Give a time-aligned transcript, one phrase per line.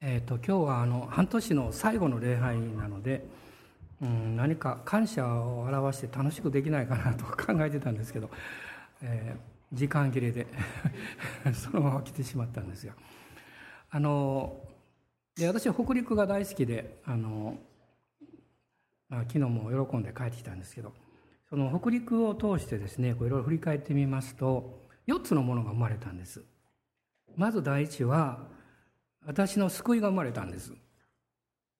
[0.00, 3.26] えーと、今日はあの半年の最後の礼拝なので、
[4.00, 8.30] うん、何か感謝を表して楽しくできないかなと考えてたんですけど、
[9.02, 10.46] えー、時間切れで
[11.52, 12.92] そのまま来てしまったんですが
[13.90, 14.60] あの
[15.34, 17.58] で私は北陸が大好きであの
[19.10, 20.92] あ昨日も喜んで帰ってきたんですけど
[21.50, 26.44] その北陸を通してですねいろいろ振り返ってみますと4つのものが生まれたんです。
[27.36, 28.57] まず第一は
[29.26, 30.72] 私の救いが生まれたんです。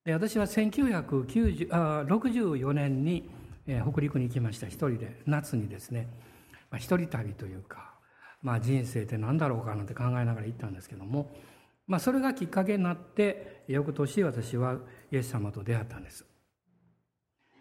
[0.05, 3.29] で私は1964年に、
[3.67, 4.67] えー、北陸に行きました。
[4.67, 6.07] 一人で夏にですね、
[6.71, 7.93] まあ、一人旅というか、
[8.41, 11.29] まあ、人生って何だろうかなんて考えながら行ったんですけども、
[11.87, 14.77] まあ、それがきっかけになって翌年私は
[15.11, 16.25] イエス様と出会ったんです。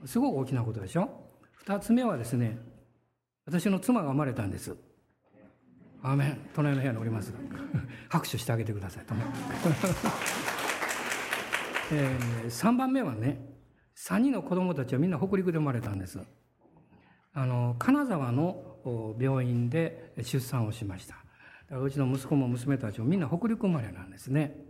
[0.07, 1.11] すごく大きなことでしょ？
[1.55, 2.57] 二つ目はですね
[3.47, 4.77] 私の妻が生まれたんです。
[6.03, 7.33] アーメン隣の部屋におります
[8.09, 9.05] 拍手してあげてください。
[11.91, 13.41] えー、3番目はね
[13.97, 16.21] 3人の子供たちはみんな北陸で生まれたんです。
[17.33, 21.17] あの金沢の病院で出産をしました。
[21.77, 24.65] うちの息子も娘たちもみんな北陸生まれなんですね。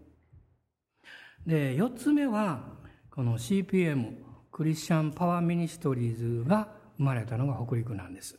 [1.47, 2.77] で4つ目は
[3.11, 4.17] この CPM
[4.51, 8.39] クリスチャンパワーミニストリーズが生まれたのが北陸なんです。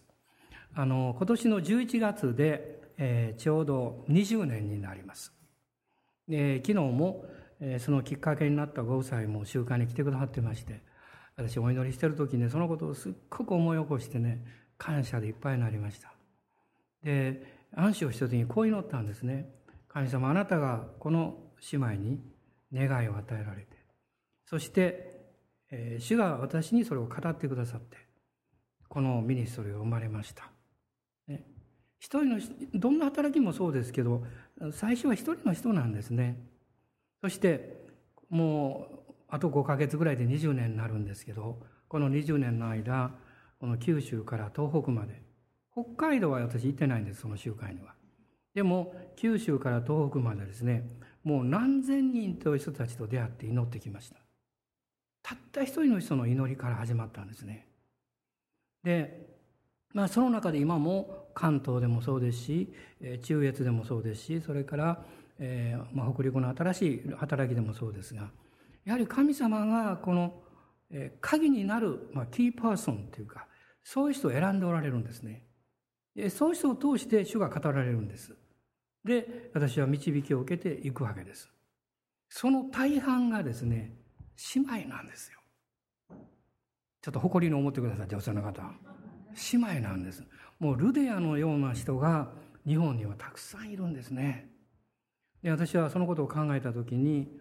[0.73, 5.33] あの今年の11月でえー、ちょうど20年になります。
[6.28, 7.25] で昨日も、
[7.59, 10.83] えー、そのきっかけになったご夫妻も集会に来てくださってまして
[11.36, 14.45] 私お祈りしてる時にそのことをすっごく思い起こしてね
[14.78, 16.11] 感謝でいっぱいになりました。
[17.03, 19.50] で安心をした時にこう祈ったんですね。
[19.88, 21.38] 神様あなたがこの
[21.72, 22.19] 姉妹に
[22.73, 23.78] 願いを与えられて
[24.45, 25.19] そして、
[25.72, 27.97] えー、主が私にそれを語ってくださって
[28.88, 30.58] このミニストリーが生まれました。
[32.00, 32.39] 一人の
[32.73, 34.23] どんな働きもそうですけど
[34.72, 36.38] 最初は一人の人なんですね。
[37.22, 37.86] そして
[38.30, 43.11] もうあと5ヶ月ぐらいで20年になるんですけどこの20年の間
[43.59, 45.22] この九州から東北まで
[45.72, 47.94] 北海道は私行ってないんですその集会には。
[48.53, 50.88] でも九州から東北までですね
[51.23, 54.16] もう何千人という人たちと出会って祈ってきました。
[55.22, 57.68] たった一人の人の祈りから始まったんですね。
[58.84, 59.28] で
[59.94, 62.73] まあ、その中で今も関東でもそうですし
[63.23, 65.03] 中越でもそうですしそれから、
[65.39, 68.29] えーまあ、北陸の新しい働きでもそうですが
[68.85, 70.33] やはり神様がこの
[71.22, 73.47] 鍵になる、まあ、キーパーソンというか
[73.83, 75.45] そういう人を選んでおられるんですね。
[76.29, 78.35] そういう人を通して主が語られるんです。
[79.05, 81.49] で私は導きを受けていくわけです。
[82.28, 83.94] その大半がですね
[84.55, 85.39] 姉妹なんですよ。
[87.01, 88.61] ちょっと誇りに思ってください女性の方
[89.51, 90.23] 姉妹なんです。
[90.59, 92.31] もうルデアのような人が
[92.67, 94.50] 日本にはたくさんいるんですね。
[95.41, 97.40] で私はそのことを考えた時に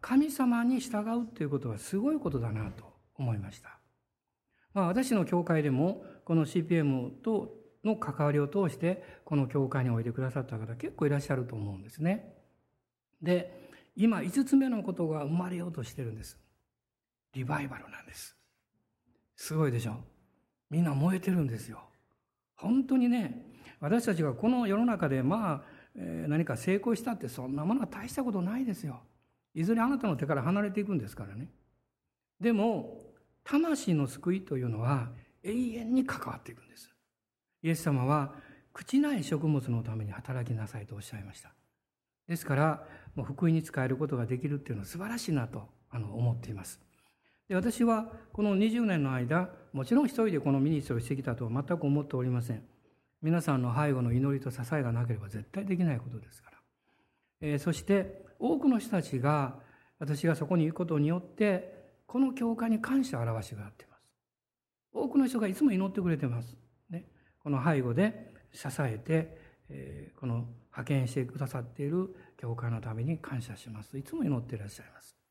[0.00, 2.84] 神様に従うっていうことはすごいことだなと
[3.14, 3.78] 思いました、
[4.74, 12.34] まあ、私の教会でもこの CPM との関わりを通してこの教会においでくださった方結構いらっしゃると思うんですね。
[13.20, 16.38] で今5つ目のことが生まれようとしてるんです。
[17.34, 18.36] リバイバルなんです。
[19.36, 20.11] すごいでしょ？
[20.72, 21.80] みんな燃えてるんですよ。
[22.56, 23.44] 本当にね、
[23.78, 25.62] 私たちがこの世の中でまあ、
[25.94, 29.00] えー、何か成功したってそんなものは大したことないですよ。
[29.54, 31.48] いずれあなたの手から離れていくんですからね。
[32.40, 33.02] でも、
[33.44, 35.10] 魂の救いというのは
[35.42, 36.90] 永遠に関わっていくんです。
[37.62, 38.32] イエス様は
[38.72, 41.52] 朽ちない食物のために働きなさいとおっしゃいました。
[42.26, 46.80] ですから、もう福音に使えることができるっていうのは素晴らしいなとあの思っています。
[47.52, 52.62] で私はこの20年の間もちろん一人でこのミニストをしてきたとは全く思っておりません。
[53.20, 56.56] 皆さんの背後の祈りと支えがなければ絶対できないことですから、
[57.42, 59.56] えー、そして多くの人たちが
[59.98, 64.02] 私がそこに行くことによってこの教会に感謝を表しがっています。
[64.94, 66.56] 多くの人がいつも祈ってくれてます、
[66.88, 67.04] ね、
[67.42, 69.36] この背後で支えて、
[69.68, 73.98] えー、この派遣してくださっている教会のために感謝します。
[73.98, 75.21] いつも祈っていらっしゃいます。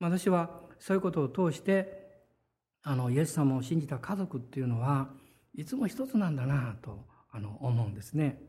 [0.00, 2.00] 私はそういうことを通して
[2.82, 5.10] あのイエス様を信じた家族っていうのは
[5.54, 8.40] いつも一つなんだなとあの思うんですね。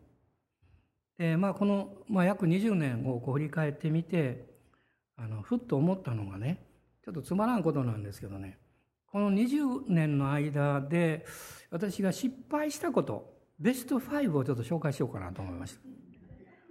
[1.17, 4.49] でまあこの、まあ、約20年をこう振り返ってみて
[5.17, 6.65] あのふっと思ったのがね
[7.03, 8.57] ちょっとつまらんことなんですけどね
[9.05, 11.25] この20年の間で
[11.69, 15.81] 私が失敗したことベスト5をちょっと紹介しようかなと思いました。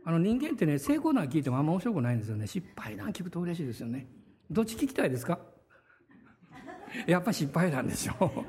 [0.06, 4.08] あの人間ってね成功談聞いてもあんま面白くないんですよね失敗談聞くと嬉しいですよね。
[4.50, 5.38] どっち聞きたいですか？
[7.06, 8.44] やっぱ失敗なんでしょう。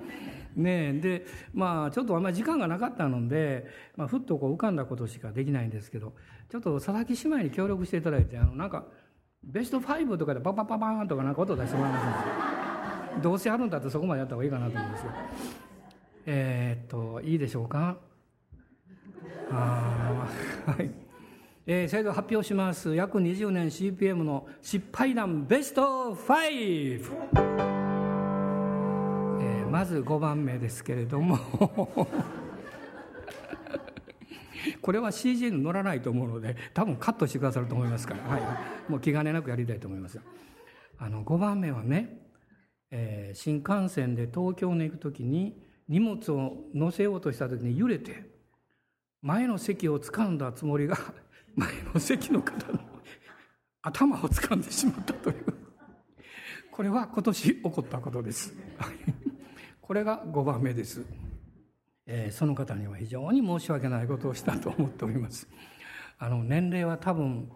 [0.60, 6.14] ねでまあちょっとあんまり時間がなかったので、まあ、ふっとこう浮かんだことしかできないんですけど
[6.50, 8.86] ちょっと佐々木姉妹に協力していただいてあのなんか
[9.44, 12.00] ベスト5とかでパパパパーンとかなんか音出してもらいま
[13.14, 15.12] すん どうせあるんだってそこまでやった方がいいかなと思うんですよ。
[16.26, 17.98] えー、っといいでしょうか？
[19.52, 20.28] あ
[20.66, 20.92] はい、
[21.68, 22.96] えー、それでは発表します。
[22.96, 27.06] 約20年 CPM の失敗談ベスト5、
[29.40, 31.38] えー、まず5番目ですけれども。
[34.82, 38.42] これは CG に乗らないと思うので多分カットしてくださると思いますから、はい、
[38.92, 40.20] もう気兼ねなくやりたいと思います。
[40.98, 42.28] あの5番目はね、
[42.90, 48.32] えー、新幹線で東京に行く時に荷物を乗せようとした時に揺れて
[49.22, 50.98] 前の席を掴んだつもりが
[51.56, 52.80] 前の席の方の
[53.82, 55.46] 頭を掴んでしまったという
[56.72, 58.54] これは今年起こったことです
[59.82, 61.06] これが5番目です
[62.14, 65.48] えー、その方には非常に申し訳ないことをしたと思っております。
[66.18, 67.50] あの年齢は多分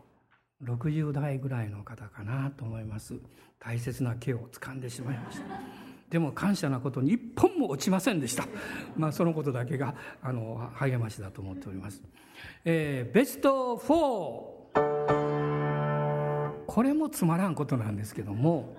[0.64, 3.16] 60代ぐらいの方かなと思います。
[3.60, 5.95] 大切な毛を掴んでしまいました。
[6.10, 8.48] でも感謝なことに一本も落ちませんでした。
[8.96, 12.02] まあそのことだけがあの励ましだと思っております。
[12.64, 14.56] えー、ベスト4
[16.68, 18.76] これもつまらんことなんですけども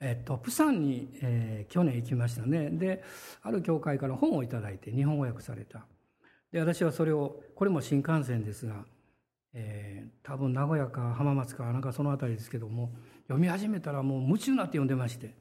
[0.00, 2.70] えっと、プサンに、えー、去年行きましたね。
[2.70, 3.04] で、
[3.42, 5.86] ある教会から本をいただいて、日本語訳された。
[6.52, 8.86] で、私はそれを、これも新幹線ですが、
[9.52, 12.92] えー、多分名古屋か浜松かなんかその辺りですけども、
[13.24, 15.34] 読み始めたらもう夢中になって読んでまして、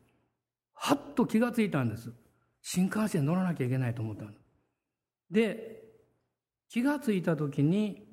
[0.82, 2.12] はっと気がついたんです。
[2.62, 4.36] 新幹線乗らなきゃいけないと思ったん
[5.30, 5.80] で。
[6.70, 8.08] 気がついた時に、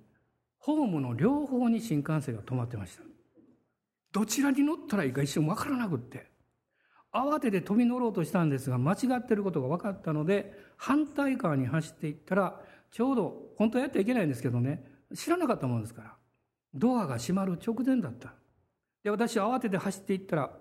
[0.59, 3.03] ホームの両方に新幹線が止まってました。
[4.13, 6.27] どちらに乗ったらいいか一瞬わからなくって。
[7.13, 12.61] 慌てて飛び乗ろうとしたんですが、間違ってることが分かったので、反対側に走っていったら、
[12.91, 14.85] ちょうど、本当はやってはいけないんですけどね、
[15.15, 16.17] 知らなかったもんですから、
[16.75, 18.35] ドアが閉まる直前だった。
[19.05, 20.59] で、私慌てて走っていったら、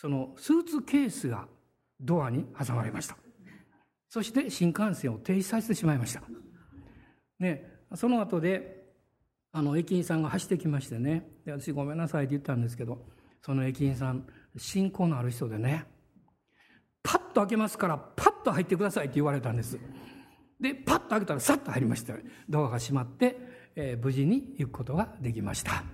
[0.00, 1.46] そのスーツケースが
[2.00, 3.18] ドアに挟まれました。
[4.08, 6.22] そして新幹線を停止させてしまいました。
[7.38, 8.94] ね、その後で、
[9.52, 13.04] あの、駅員さんが走ってきましてね、で私ごめんなさいって言ったんですけど、
[13.42, 14.26] その駅員さん、
[14.56, 15.84] 信仰のある人でね、
[17.02, 19.78] パッと開けますから、パッと入ってくださいって言われたんです。
[20.58, 22.14] で、パッと開けたらさっと入りました。
[22.48, 23.36] ドアが閉まって、
[23.76, 25.84] えー、無事に行くことができました。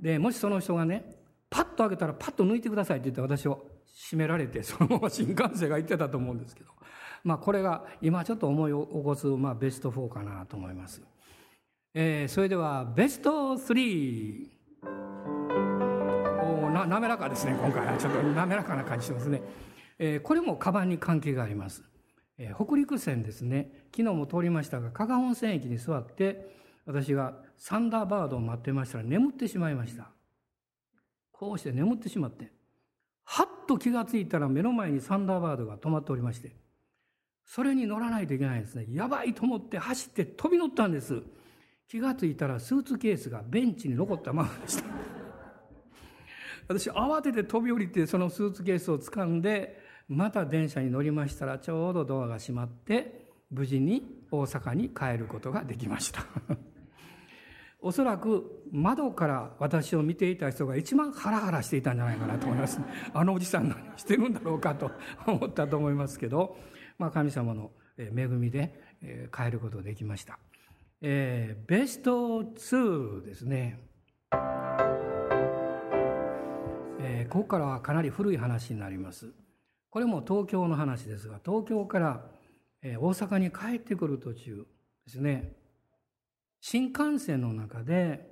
[0.00, 1.13] で、もしその人がね、
[1.54, 3.64] パッと開けたらパッと抜いてくださいって言って私を
[4.10, 6.70] 閉められて、 そのまま新幹線が行ってたと思うんですけど、
[7.22, 11.00] まあこれが今ちょっと思い起こす、まあベスト4かなと思います。
[11.94, 14.48] えー、それではベスト3。
[16.72, 17.96] な滑らかですね今回は。
[17.96, 19.40] ちょっと滑らかな感じしますね、
[20.00, 21.84] えー、これもカバンに関係があります、
[22.36, 23.86] えー、北陸線ですね。
[23.92, 26.52] 昨日も通りましたが加賀温泉駅に座って
[26.84, 30.13] 私がサンダーバードを待ってましたら眠ってしまいました。
[31.44, 32.50] こうして眠ってしまって
[33.24, 36.56] はっと気がついたら目の前にサンダーバードが止まっておりまして
[37.44, 38.86] それに乗らないといけないですね。
[38.88, 41.22] やばいと思って走って飛び乗ったんです。
[41.86, 44.84] 気がついたらスーツケースがベンチに残ったままでした。
[46.66, 56.24] 私慌てて飛び降りてそのスーツケースを掴んでまた電車に乗りましたらちょうどドアが閉まって無事に大阪に帰ることができました。
[57.86, 62.78] おそらく窓から私を見ていた人が一番ハラハラしていたんじゃないかなと思います。
[62.78, 64.90] ねあのおじさん何してるんだろうかと
[65.28, 66.56] 思ったと思いますけど、
[66.98, 68.74] まあ、神様の恵みで
[69.30, 70.38] 帰ることができました。
[71.02, 73.86] えー、ベスト2ですね。
[77.00, 79.30] えー、ここからはかなり古い話になります。
[79.90, 82.30] これも東京の話ですが、東京から、
[82.82, 84.66] 大阪に帰ってくる途中
[85.06, 85.63] ですね、
[86.66, 88.26] 新幹線の中で、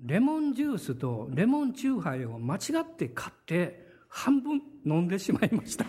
[0.00, 5.86] レモンジュースとレモンチューハイを間違って買って半分飲んでしまいました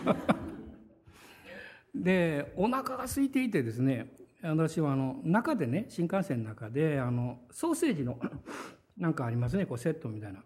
[1.96, 8.20] で、お腹が空いていてですね、私はあの中でね、新幹線の中で、あの、ソーセージの
[8.96, 10.44] なんかありますね、こうセットみたいな。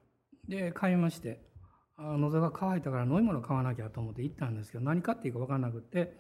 [0.49, 1.43] で買いまして
[1.99, 6.17] 喉が渇いたから飲み物買わなきゃと思って行ったんですけど何買っていいか分からなくって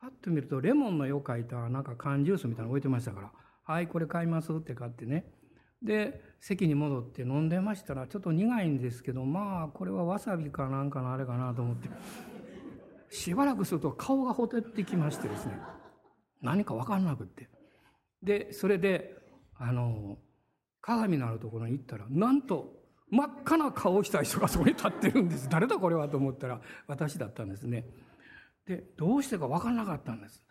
[0.00, 3.32] パッと見るとレモンの絵を描いたなんか缶ジュースみたいなの置いてましたから
[3.66, 5.30] 「はいこれ買います」って買ってね
[5.82, 11.88] で席に戻って飲んでましたらちょっと苦いんですけどまあこれはわさびかなんかのあれかなと思って
[13.10, 15.58] しばらくすると顔がほてってきましてですね
[16.40, 17.48] 何か分からなくって
[18.22, 19.16] でそれで
[19.58, 20.18] あの
[20.80, 22.76] 鏡のあるところに行ったらなんと
[23.10, 25.48] 真っ赤な顔をした人がそこに立ってるんです。
[25.48, 27.86] 誰だこれはと思ったら私だったんですね。
[28.66, 30.42] で、どうしてか分からなかったんです。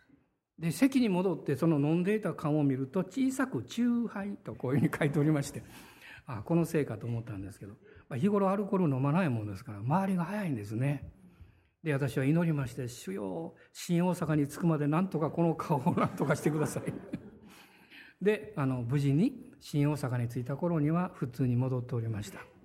[0.58, 5.62] で、席に戻ってその飲んでいた缶を見ると小さく「チューハイ」とこういうふうに書いておりまして、
[6.26, 7.74] あこのせいかと思ったんですけど、
[8.08, 11.12] まあ、日頃アルコール飲まないものですから周りが早いんですね。
[11.82, 16.92] で私は祈りまして「主よ新大阪に着くまでなんとかこの顔を なんとかしてください」
[18.20, 22.55] であの無事に新大阪に着いた頃には普通に戻っておりました。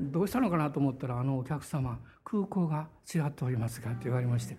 [0.00, 4.56] どうしたのかなと思ったら、あのお客様、空港が違っておりますかって言われまして。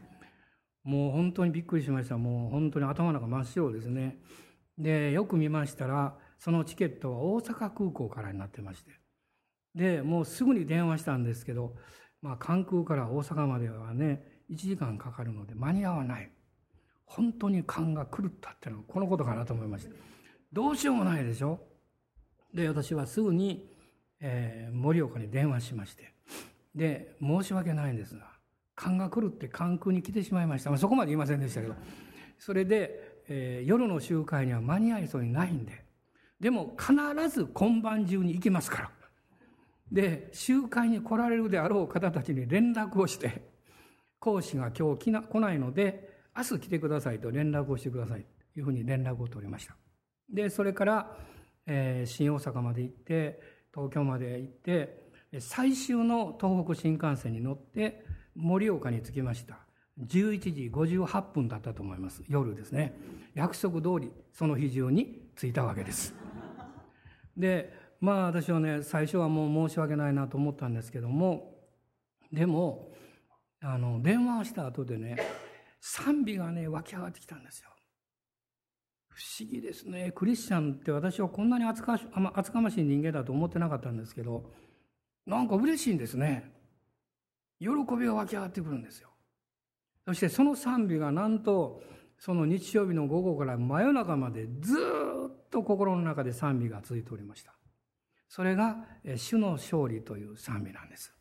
[0.83, 2.17] もう本当にびっくりしました。
[2.17, 4.19] もう本当に頭の中真っ白ですね。
[4.77, 8.91] で、よく見ましたら、そのチケットは大阪空港からになってまして。
[9.73, 11.75] で、もうすぐに電話したんですけど、
[12.25, 16.31] まあ、関空から大阪まではね1時間かかるので間に合わない。
[17.05, 19.91] 本当に勘が狂ったっていうのはこのことかなと思いました。
[20.51, 21.59] どうしようもないでしょ。
[22.51, 23.69] で私はすぐに、
[24.19, 26.13] えー、盛岡に電話しまして。
[26.73, 28.25] で申し訳ないんですが
[28.73, 31.75] 勘が狂って関空に来てしまいました、まあ、そこまで言いませんでしたけど。
[32.39, 35.85] それで、えー、夜の集会には間に合いそうにないんで。
[36.39, 38.91] でも必ず今晩中に行きますから。
[39.91, 43.43] で集会に来られるであろう方たちに連絡をして
[44.19, 49.75] 講師が今日来ないので明日来てくださいと連絡をしてくださいというふうに連絡を取りました。
[50.29, 51.17] でそれから、
[51.67, 53.39] えー、新大阪まで行って
[53.73, 55.05] 東京まで行って
[55.39, 59.59] 最終の東北新幹線に乗って盛岡に着きました。
[60.01, 62.23] 11時58分だったと思います。
[62.27, 62.97] 夜ですね。
[63.33, 66.13] 約束通りその日中に着いたわけです。
[67.37, 71.55] でまあ私はね最初はもう申し訳ないなと思ったんですけども
[72.31, 72.91] でも
[73.61, 75.17] あの電話をした後でね
[75.79, 77.69] 賛美がね湧き上がってきたんですよ。
[79.09, 80.11] 不思議ですね。
[80.13, 81.97] クリスチャンって私はこんなに厚か
[82.33, 84.51] 厚かましい人間だと思ってなかったんですけど
[85.25, 86.51] なんか嬉しいんですね。
[87.59, 89.09] 喜びが湧き上がってくるんですよ。
[90.05, 91.81] そしてその賛美がなんと
[92.19, 97.53] その日曜日の午後から真夜中までずっと心の中で賛美が続いておりました。
[98.27, 98.77] それが
[99.15, 101.13] 主の勝利という賛美なんです。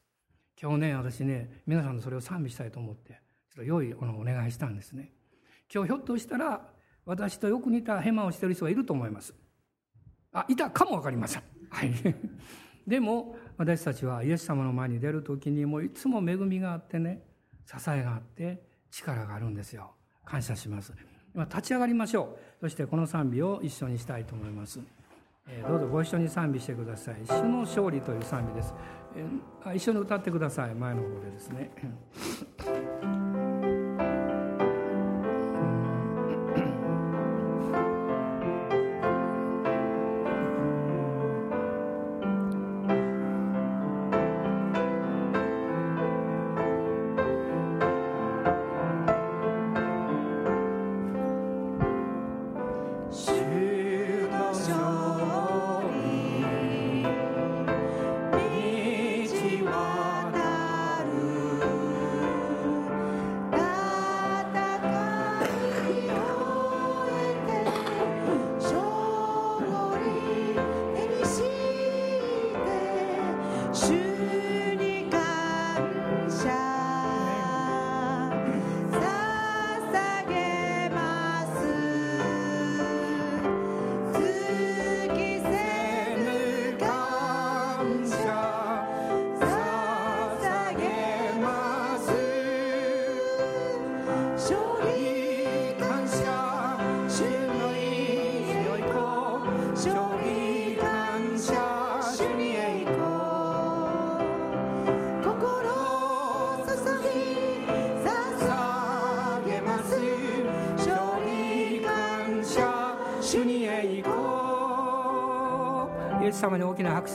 [0.60, 5.12] 今日ね、私ね、皆さんのそれを賛美したいと思って、ちょっと良いお願いしたんですね。
[5.72, 6.68] 今日ひょっとしたら、
[7.04, 9.34] 私とよく似たヘマをしている人がいると思います。
[10.32, 11.42] あ、いたかもわかりません。
[11.70, 11.92] はい。
[12.86, 17.22] でも、私たちはイエス様の前に出る時にもういつも恵みがあってね、
[17.66, 19.94] 支えがあって力があるんですよ。
[20.24, 20.92] 感謝します。
[21.34, 22.60] 今立ち上がりましょう。
[22.60, 24.80] そしてこの賛美を一緒にしたいと思います。
[25.48, 28.74] えどうぞご一緒に賛美してください「主の勝利」という賛美です、
[29.14, 29.26] え
[29.74, 30.74] 一緒に歌ってください。
[30.74, 31.70] 前の方でですね。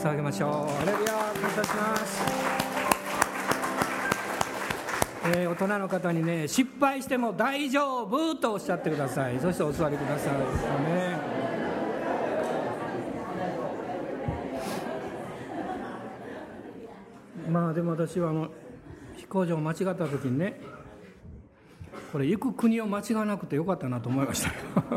[0.00, 0.82] 拍手をあげましょう。
[0.82, 2.22] アレルヤ感謝します。
[5.22, 9.38] えー、大人の方にね失敗しても大丈夫とおっしゃってください。
[9.38, 10.32] そしてお座りください。
[10.34, 11.40] ね。
[17.50, 18.48] まあでも私はあの
[19.16, 20.60] 飛行場を間違った時にね
[22.12, 24.50] これ行く国を間違わなくてよかったなと思いました。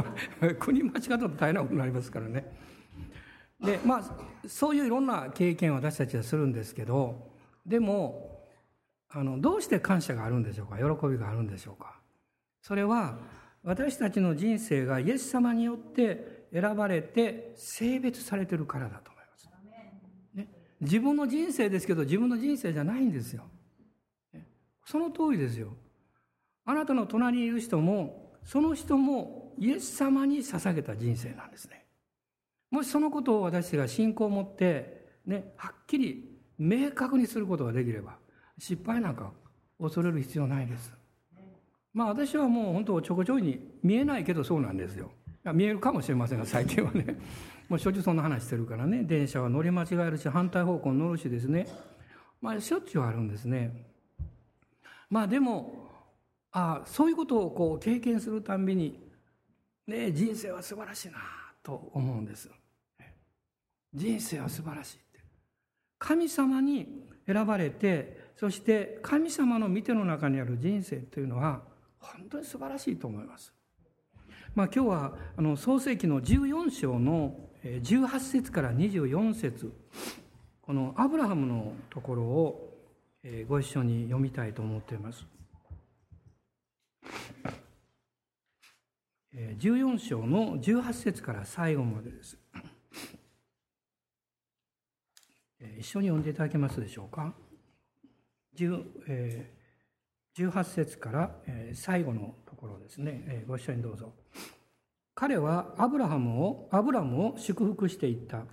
[0.59, 2.72] 国間違ったと大変なことになりますからね。
[3.63, 4.03] でまあ
[4.47, 7.31] そういういろんな経験を私たちはするんですけど
[7.65, 8.43] でも
[9.09, 10.77] あのどうして感謝があるんでしょうか？
[10.77, 11.99] 喜びがあるんでしょうか？
[12.61, 13.19] それは
[13.63, 19.49] 私たちの人生がイエス様によって選ばれて性別されてるからだと思います、
[20.35, 20.47] ね、
[20.81, 23.43] 自分の人生ですけど自分の人生じゃないんですよ。
[24.85, 25.69] その通りですよ。
[26.65, 31.82] あなたの隣にいる人もその人もイエス様に捧げた人生なんですね。
[32.73, 36.27] もしそのことを私たちが信仰を持ってねはっきり
[36.57, 38.15] 明確にすることができれば
[38.57, 39.31] 失敗なんか
[39.79, 40.91] 恐れる必要ないです。
[41.93, 45.11] まあ私はもう本当ちょこちょいに見えないけどそうなんですよ。
[45.53, 47.19] 見えるかもしれませんが最近はね。
[47.69, 49.03] もうしょっちゅうそんな話してるからね。
[49.03, 51.67] 電車は乗り間違えるし反対方向に乗るしですね。
[52.41, 53.85] まあしょっちゅうあるんですね。
[55.11, 55.91] まあでも
[56.51, 58.99] あそういうことをこう経験するたんびに、
[59.85, 61.19] ね、人生は素晴らしいな
[61.61, 62.49] と思うんです。
[63.93, 65.19] 人生は素晴らしいって
[65.99, 66.87] 神様に
[67.25, 71.61] 選ばれてそして神様の見ての中にある人生というのは
[71.99, 73.53] 本当に素晴らしいと思います。
[74.55, 79.73] まあ、今日はあの創世記の14章の18節から24節
[80.61, 82.73] このアブラハムのところを
[83.47, 85.25] ご一緒に読みたいと思っています。
[89.33, 92.37] 14章の18節から最後までです。
[95.79, 97.33] 一緒に読んでいただけますでしょうか
[98.57, 101.35] ？18節から
[101.73, 103.43] 最後のところですね。
[103.47, 104.13] ご一緒にどうぞ。
[105.15, 108.43] 彼はアブラハムを、アブラムを祝福していった。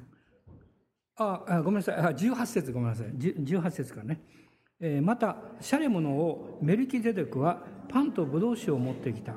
[1.17, 1.97] あ、ごめんなさい。
[2.15, 3.07] 18節ごめんなさい。
[3.09, 5.01] 18節からね。
[5.03, 9.35] また、シャレムの王メルキゼデクはパンとブドウ酒を持ってきた。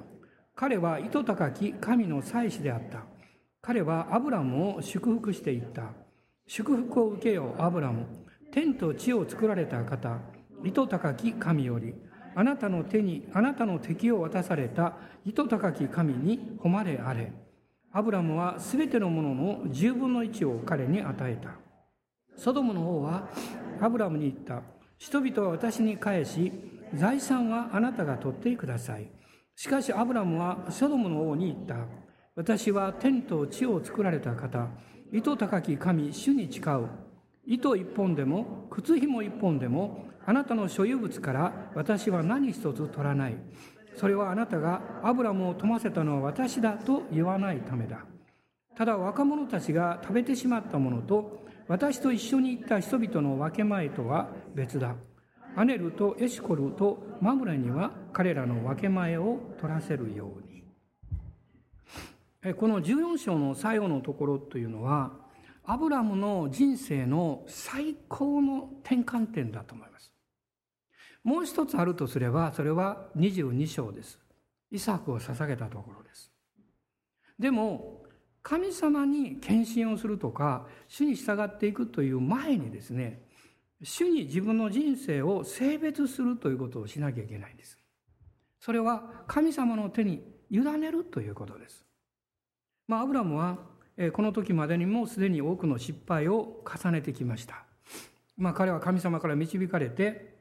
[0.56, 3.04] 彼は糸高き神の祭司であった。
[3.62, 5.92] 彼はアブラムを祝福していった。
[6.48, 8.06] 祝福を受けよう、アブラム。
[8.52, 10.20] 天と地を作られた方、
[10.64, 11.96] 糸高き神より、
[12.36, 14.94] あなたの手にあなたの敵を渡された
[15.26, 17.32] 糸高き神に誉れあれ。
[17.92, 21.52] アブラムはすべてのものの十分の一を彼に与えた。
[22.36, 23.30] ソドムの王は
[23.80, 24.64] アブラムに言った。
[24.98, 26.52] 人々は私に返し、
[26.96, 29.10] 財産はあなたが取ってください。
[29.56, 31.76] しかしアブラムはソドムの王に言った。
[32.36, 34.68] 私は天と地を作られた方、
[35.12, 36.90] 糸高き神、主に誓う。
[37.46, 43.36] 糸一本でも、靴紐一本でも、あなたの所有物から私は何一つ取らない。
[43.96, 48.06] それはあなたがアブラムを富ませたのは私だと言わないためだ。
[48.76, 54.96] ただ若者たちが食べてしまったものと、私と一緒に行った人々の分け前とは別だ。
[55.56, 60.43] アネルとエシコルとマムレには彼らの分け前を取らせるよう。
[62.52, 65.14] この14章の最後のところというのは
[65.64, 70.12] アブラムの人生の最高の転換点だと思います。
[71.24, 74.20] もう一つあるとすればそれは22章です。
[74.72, 76.32] イサクを捧げたところです。
[77.40, 78.04] でも
[78.42, 83.24] 神様に献身をするとか主に従っていくという前にですね
[83.82, 87.80] 主に自分の人生を性別するということをしなきゃいけないんです。
[88.60, 91.86] それは神様の手に委ねるということです。
[92.88, 93.58] まあ、アブラムは
[94.14, 97.64] この時までにもすでに多くの失敗を重ねてきました。
[98.38, 100.34] まあ、彼は神様から導かれて、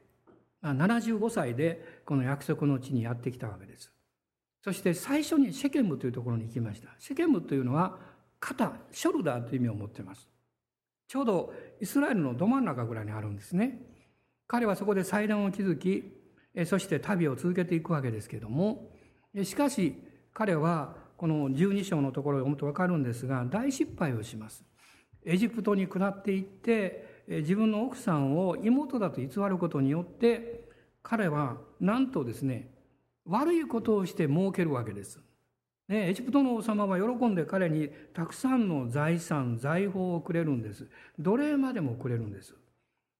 [0.63, 3.91] 75歳でこの約束の地にやってきたわけです。
[4.63, 6.89] そして最初にシェケムというところに行きました。
[6.97, 7.99] シェケムというのは
[8.39, 10.29] 肩、ショルダーという意味を持っています。
[11.07, 13.81] ちょうどイスラエルのど真ん中ぐらいにあるんですね。
[14.47, 16.17] 彼はそこで祭壇を築き、
[16.65, 18.89] そして旅を続けていくわけですけれども、
[19.43, 20.01] しかし
[20.33, 24.65] 彼はこの12章のところを読むと分かるんですが大失敗をします。
[25.23, 30.67] エジプトに下っていって自分の奥さんを妹だと偽ることによって
[31.01, 32.73] 彼はなんとですね
[33.25, 35.21] 悪いことをして儲けるわけです。
[35.87, 40.89] ね、エジプトの王様は喜んで彼にたくさんの財産財宝をくれるんです。
[41.19, 42.53] 奴隷までもくれるんです。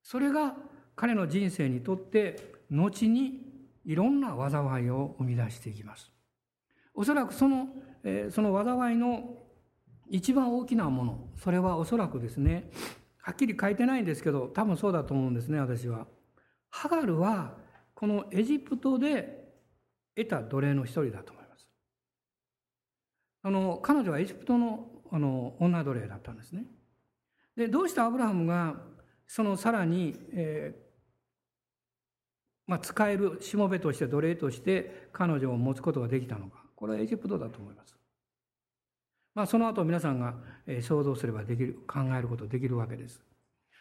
[0.01, 0.57] それが
[0.97, 3.45] 彼の人生にとって後に
[3.85, 6.12] いろんな災いを生み出していきます。
[6.93, 7.67] おそらくその
[8.03, 9.37] えその災いの
[10.09, 12.69] 一番大きなものそれはおそらくですね
[13.17, 16.07] はっきり書いてないんですけど多分そうだと思うんですね私は。
[16.69, 17.55] ハガルは
[17.93, 19.53] このエジプトで
[20.15, 21.67] 得た奴隷の一人だと思います。
[23.43, 26.65] あの彼女はエジプトのあの女奴隷だったんですね。
[27.55, 28.75] でどうしてアブラハムが
[29.27, 30.83] そのさらに、えー
[32.65, 37.95] まあ、使えるしもべとして奴隷として彼女を持つことができたのかこれはエジプトだと思います。
[39.33, 40.35] まあ、その後皆さんが
[40.81, 43.21] 想像すればできる考えることできるわけです。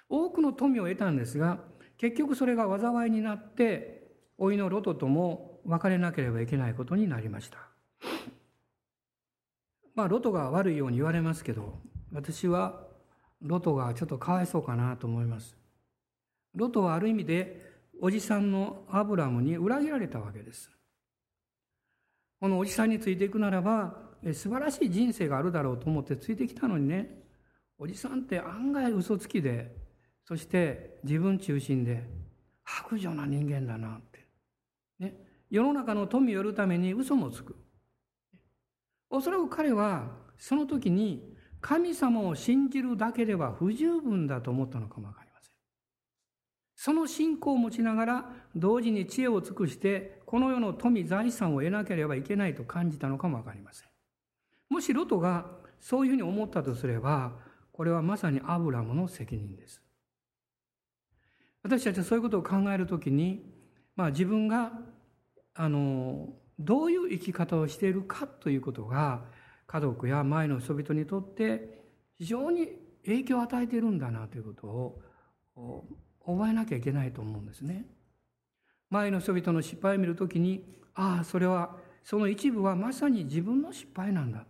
[0.08, 1.58] 多くの富を得たんですが
[1.98, 4.06] 結局それが災いになって
[4.38, 7.58] 老いのロトとも別れなければいけないことになりました。
[9.96, 11.80] まあロトが悪いように言われますけど
[12.12, 12.86] 私は
[13.40, 15.56] ロトがちょっとかわいそうかなと思います。
[16.54, 17.66] ロトはある意味で
[18.00, 20.70] おじさんのアブラムに裏切られたわけです。
[22.42, 23.94] このおじさんについていくならば
[24.32, 27.22] 素晴らしい人生があるだろうと思ってついてきたのにね
[27.78, 29.76] おじさんって案外嘘つきで
[30.26, 32.02] そして自分中心で
[32.64, 34.26] 白状な人間だなって。
[34.98, 35.14] ね、
[35.50, 37.54] 世の中の富を得るために嘘もつく。
[39.08, 45.54] おそらく彼はその時に神様を信じるだけでは不十分だと思ったのかもわかりません。
[46.74, 53.88] その信仰を持ちながら同時に知恵を尽くしてこの世の富財産を得なければいけないと感じたのかもわかりません。
[54.70, 55.44] もしロトが
[55.78, 57.32] そういうふうに思ったとすれば
[57.70, 59.82] これはまさにアブラムの責任です。
[61.62, 63.44] 私たちはそういうことを考えるときに、
[63.94, 64.72] まあ、自分が
[65.52, 69.24] あのどういう生き方をしているかということが
[69.66, 71.84] 家族や前の人々にとって
[72.16, 72.68] 非常に
[73.04, 75.84] 影響を与えているんだなということを
[76.24, 77.84] 覚えなきゃいけないと思うんですね。
[78.92, 80.62] 前の人々の失敗を見るときに
[80.94, 84.46] ああそれはその一部はまさに自分の失敗なんだと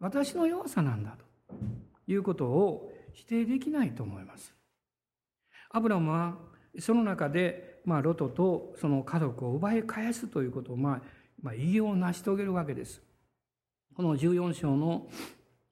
[0.00, 1.14] 私の弱さなんだ
[1.46, 1.54] と
[2.10, 4.54] いうことを否定できないと思います。
[5.68, 6.36] アブラムは
[6.78, 11.02] その中で、まあ、ロトとその家族を奪い返すということを、まあ、
[11.42, 13.02] まあ、偉業を成し遂げるわけです。
[13.94, 15.08] この14章の、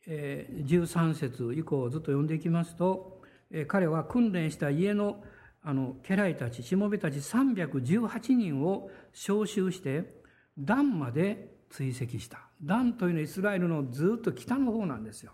[0.07, 5.23] えー、13節以降をずっと読んでいきますと、えー、彼は訓練した家の
[5.69, 10.15] あの家来たちしもべたち318人を召集して
[10.59, 15.33] ダンまで追跡したダンというのはイスラエルのずっと北の方なんですよ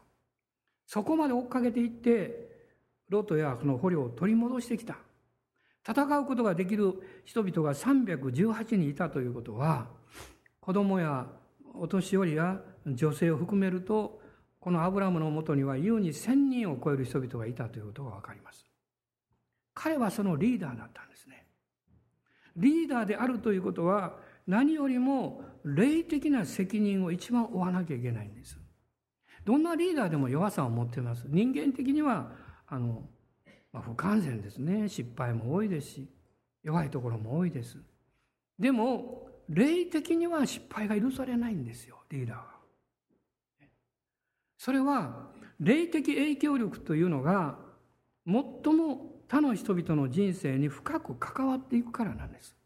[0.86, 2.54] そこまで追っかけていって
[3.08, 4.96] ロトやその捕虜を取り戻してきた。
[5.86, 6.94] 戦うことができる
[7.24, 9.88] 人々が318人いたということは、
[10.60, 11.26] 子供や
[11.74, 14.20] お年寄りや女性を含めると、
[14.60, 18.73] このアブラムのもとには優に1000人を超える人々がいたということがわかります。
[19.74, 21.46] 彼はそのリーダーだったんですね。
[22.56, 28.58] リーダーであるということは、何よりも霊的な責任を一番負わなきゃいけないんです。
[29.44, 31.24] どんなリーダーでも弱さを持っています。
[31.28, 32.32] 人間的には
[32.66, 33.02] あの、
[33.72, 36.08] まあ、不完全ですね失敗も多いですし
[36.62, 37.78] 弱いところも多いです
[38.58, 42.44] でも霊的には失敗が許されないんですよリーダーは
[44.56, 45.28] それは
[45.60, 47.58] 霊的影響力というのが
[48.26, 48.34] 最
[48.72, 52.56] も他の人々の人生に深く関わっていくからなんです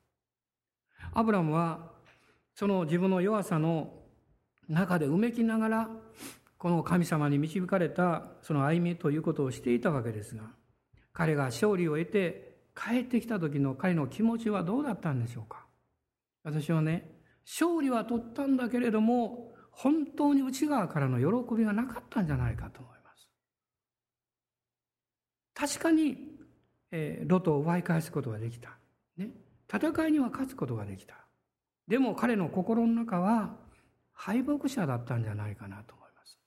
[1.12, 1.90] アブラムは
[2.54, 3.92] その自分の弱さの
[4.68, 5.90] 中でうめきながら
[6.58, 10.42] この神様に導かれたその歩みということをしていたわけですが、
[11.12, 15.66] 彼が勝利を得て帰ってきた時の彼の気持ちはどうだったんでしょうか
[16.42, 17.12] 私はね、
[17.46, 23.28] 勝利は取ったんだけれども、本当に内側からの喜びがなかったんじゃないかと思います。
[25.54, 26.37] 確かに、
[26.90, 28.78] えー、ロトを奪い返すことができた。
[29.16, 29.30] ね。
[29.72, 31.14] 戦いには勝つことができた。
[31.86, 33.56] でも彼の心の中は
[34.12, 36.38] 敗北者だったんじゃないかなと思います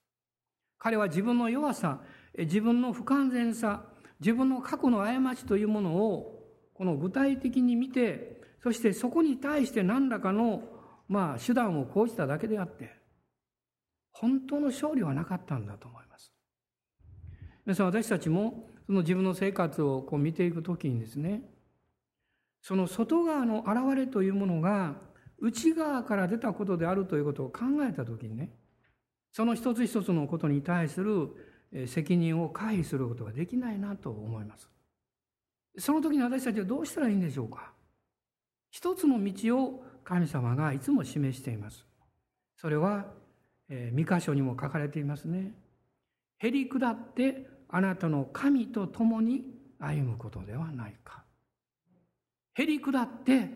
[0.78, 2.00] 彼は自分の弱さ、
[2.38, 3.84] 自分の不完全さ、
[4.20, 6.38] 自分の過去の過ちというものを、
[6.74, 10.62] この具体的に見て、そしてそこに対して何らかの、
[11.08, 12.94] まあ、手段を講じただけであって、
[14.12, 16.32] 本当の勝利はなかったんだと思います。
[17.64, 21.40] 皆さん、私たちも、その自分の生活をこう見ていくときにですね、
[22.60, 24.96] その外側の現れというものが、
[25.38, 28.50] 内側から出たことであるということを考えたときにね、
[29.32, 31.30] その一つ一つのことに対する
[31.86, 34.68] 責任を回避することができないなと思います。
[35.78, 37.72] その時に私たちはどうしたらいいんでしょうか
[38.70, 41.86] 一つの道を神様がいつも示しています。
[42.58, 43.06] それは、
[43.70, 45.54] えー、箇所にも書かれていますね。
[46.40, 49.44] へり下ってあなたの神と共に
[49.78, 51.24] 歩むことではないか。
[52.54, 53.48] へり下って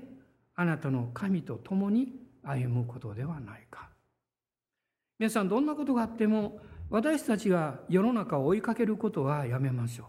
[0.54, 3.90] あなたの神と共に歩むことではないか。
[5.18, 10.04] 皆さんどんなことがあっても私たちが世の中を追いかけることはやめましょ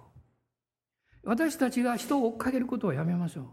[1.26, 1.30] う。
[1.30, 3.46] 私たちが人を追っかけることはやめましょう。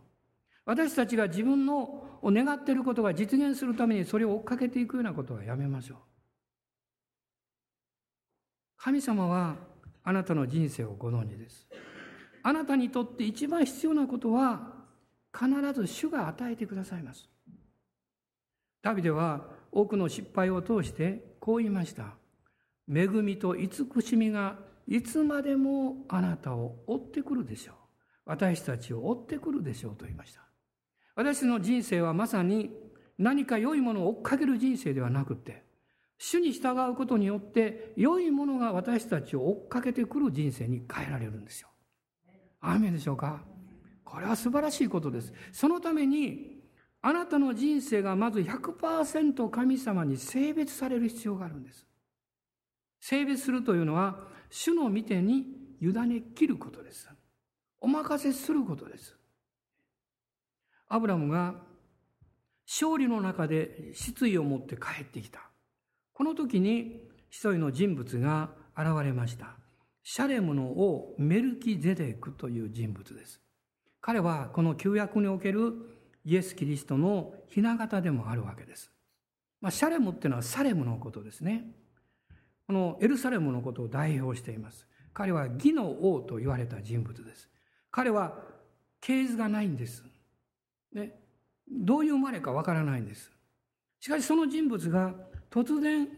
[0.67, 1.83] 私たちが自分の
[2.23, 5.99] を願っていることが実現するためにそれを追っかけていくようなことはやめましょう。
[8.77, 9.74] 神様は
[10.05, 11.67] あなたの人生をご存知です。
[12.43, 14.75] あなたにとって一番必要なことは
[15.33, 17.29] 必ず主が与えてくださいます。
[18.83, 22.15] ダビデは多くの失敗を通してこう言いました。
[22.87, 27.75] 恵みと慈しみがいつまでもあなたを追ってくるでしょう。
[28.27, 30.43] 私たちを追ってくるでしょうと言いました。
[31.17, 32.71] 私の人生はまさに
[33.17, 35.63] 何か良いものを追っかける人生ではなくて、
[36.19, 41.69] 主に従うことによって良いものが私たちを追っかけてくる人生に変えられるんですよ。
[42.61, 43.45] 雨でしょうか？
[44.05, 45.33] これは素晴らしいことです。
[45.53, 46.63] そのために
[47.03, 51.87] あなたの人生がまず100%神様に性別される必要があるんです。
[53.01, 55.45] 性別するというのは主の御手に
[55.83, 57.11] 委ね切ることです。
[57.81, 59.15] お任せすることです。
[60.89, 61.57] アブラムが
[62.67, 65.51] 勝利の中で失意を持って帰ってきた。
[66.15, 69.57] この時に一人の人物が現れました。
[70.05, 73.41] シャレムの王メルキゼデクという人物です。
[74.01, 75.73] 彼はこの旧約における
[76.25, 78.93] イエス・キリストの雛形でもあるわけです。
[79.61, 81.65] まあ、シャレムっていうのはサレムのことですね。
[82.67, 84.87] このエルサレムのことを代表しています。
[85.13, 87.49] 彼は義の王と言われた人物です。
[87.91, 88.39] 彼は
[89.01, 90.05] 系図がないんです。
[90.93, 91.19] ね、
[91.69, 93.33] どういう生まれかわからないんです。
[94.01, 95.15] しかしその人物が
[95.55, 96.09] 突然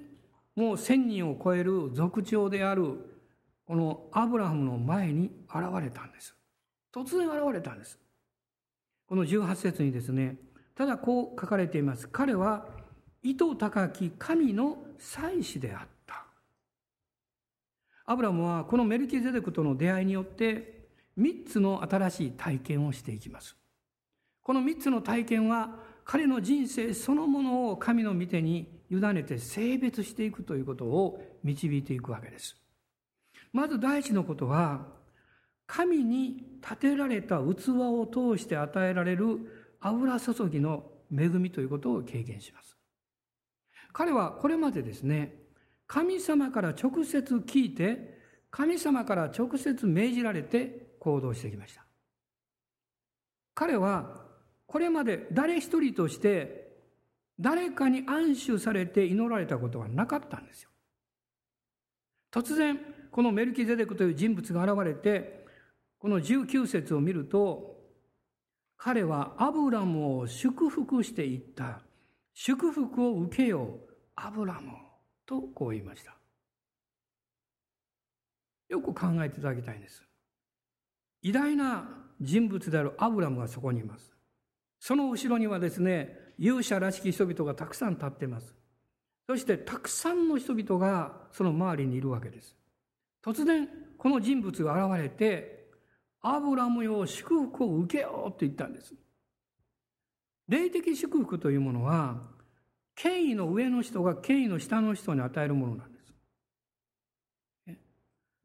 [0.55, 2.94] もう千人を超える族長である
[3.66, 6.35] このアブラハムの前に現れたんです。
[6.90, 7.99] 突然現れたんです。
[9.07, 10.37] この18節にですね、
[10.75, 12.09] ただこう書かれています。
[12.09, 12.66] 彼は
[13.22, 16.25] 意図高き神の祭司であった。
[18.07, 23.55] アブラムはこのメルキゼデクとの出会いによって3つの新しい体験をしていきます。
[24.42, 32.57] この3つの体験は彼の人生そのものを神の御手に委ねて性別していくということを導いていくわけです。
[33.53, 34.87] まず第一のことは、
[35.66, 42.77] 神に立てられた器を通して与えられる油注ぎの恵みということを経験します。
[43.92, 45.35] 彼はこれまでですね、
[45.87, 48.16] 神様から直接聞いて、
[48.51, 51.85] 神様から直接命じられて行動してきました。
[53.55, 54.25] 彼は
[54.66, 56.65] これまで誰一人として
[57.38, 60.70] 誰かに安守されて祈られたことはなかったんですよ。
[62.33, 62.79] 突然、
[63.11, 65.46] このメルキゼデクという人物が現れて、
[65.99, 67.77] この19節を見ると、
[68.77, 71.81] 彼はアブラムを祝福していった。
[72.35, 74.87] 祝福を受けよう、アブラム。
[75.27, 76.16] とこう言いました。
[78.68, 80.03] よく考えていただきたいんです。
[81.22, 81.88] 偉大な
[82.20, 84.12] 人物であるアブラムがそこにいます。
[84.79, 88.55] その後ろにはですね、勇者らしき人々がたくさん立っています。
[89.27, 92.57] そしてたくさんの人々がその周りにいるわけです。
[93.25, 93.68] 突然、
[93.99, 95.66] この人物が現れて、
[96.20, 98.94] アブラムよ祝福を受けようと言ったんです。
[100.49, 102.22] 霊的祝福というものは、
[102.94, 106.14] 権威の上の人が権威の下の人に与えるものなんです。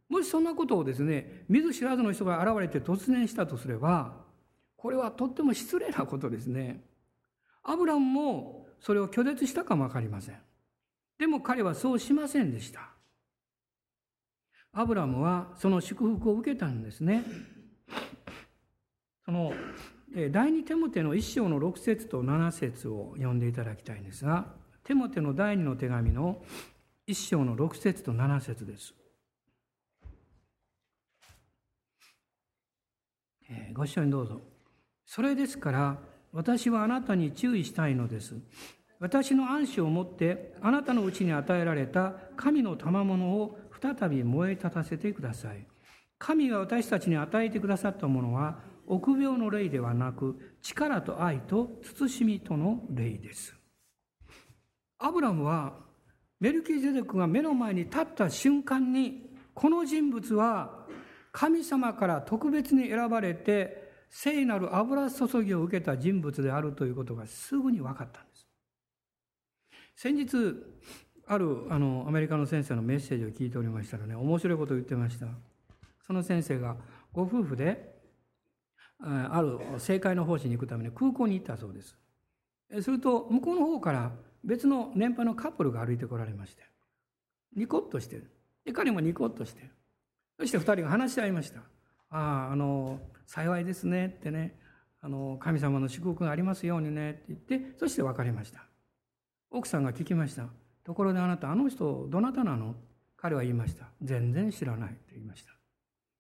[0.10, 4.26] もしそんなことをですね、見ず知らずの人が現れて突然したとすれば、
[4.76, 6.84] これはとっても失礼なことですね。
[7.64, 10.40] アブラムもそれを拒絶したかもわかりません。
[11.20, 12.90] でも彼はそうしませんでした。
[14.74, 17.24] アブラムはその祝福を受けたんですね。
[19.26, 19.54] その
[20.32, 24.48] 第二テモテの一章の6節と7節を読んでいただきたいんですが、
[24.84, 26.44] テモテの第二の手紙の
[27.06, 28.94] 一章の6節と7節です。
[33.74, 34.42] ご一緒にどうぞ。
[35.06, 38.36] それですから私はあなたに注意したいのです。
[39.00, 45.66] 私の暗視をもってあなたのうちに与えられた神の賜物を再び燃え立たせてください。
[46.20, 53.56] 神が私たちに与えてくださったものは臆病の霊ではなく力と愛と慎みとの霊です。
[55.00, 55.74] アブラムは
[56.40, 60.86] メルキゼデクが目の前に立った瞬間にこの人物は
[61.32, 63.81] 神様から特別に選ばれて
[64.12, 68.48] 聖なる油注ぎを受けた人物であるということがすぐに分かったんです。
[69.96, 70.56] 先日、
[71.26, 75.26] あるあのアメリカの先生のメッセージを聞いておりましたらね、面白いことを言ってました。
[76.06, 76.76] その先生が
[77.12, 78.00] ご夫婦で、
[79.00, 81.98] ある政界の奉仕に行くために空港に行ったそうです。
[82.82, 84.12] すると、向こうの方から
[84.44, 86.64] 別の年配のカップルが歩いてこられまして、
[87.56, 88.32] ニコッとしてる。
[88.66, 89.70] で彼もニコッとして
[90.38, 91.62] そして二人が話し合いました
[92.12, 94.60] あああの幸いですねってね
[95.02, 98.64] あの神様の祝福がありますようにねって言ってそして別れました。
[99.50, 100.48] 奥さんが聞きました。
[100.84, 102.76] ところであなたあの人どなたなの？
[103.18, 103.86] 彼は言いました。
[104.02, 105.52] 全然知らないって言いました。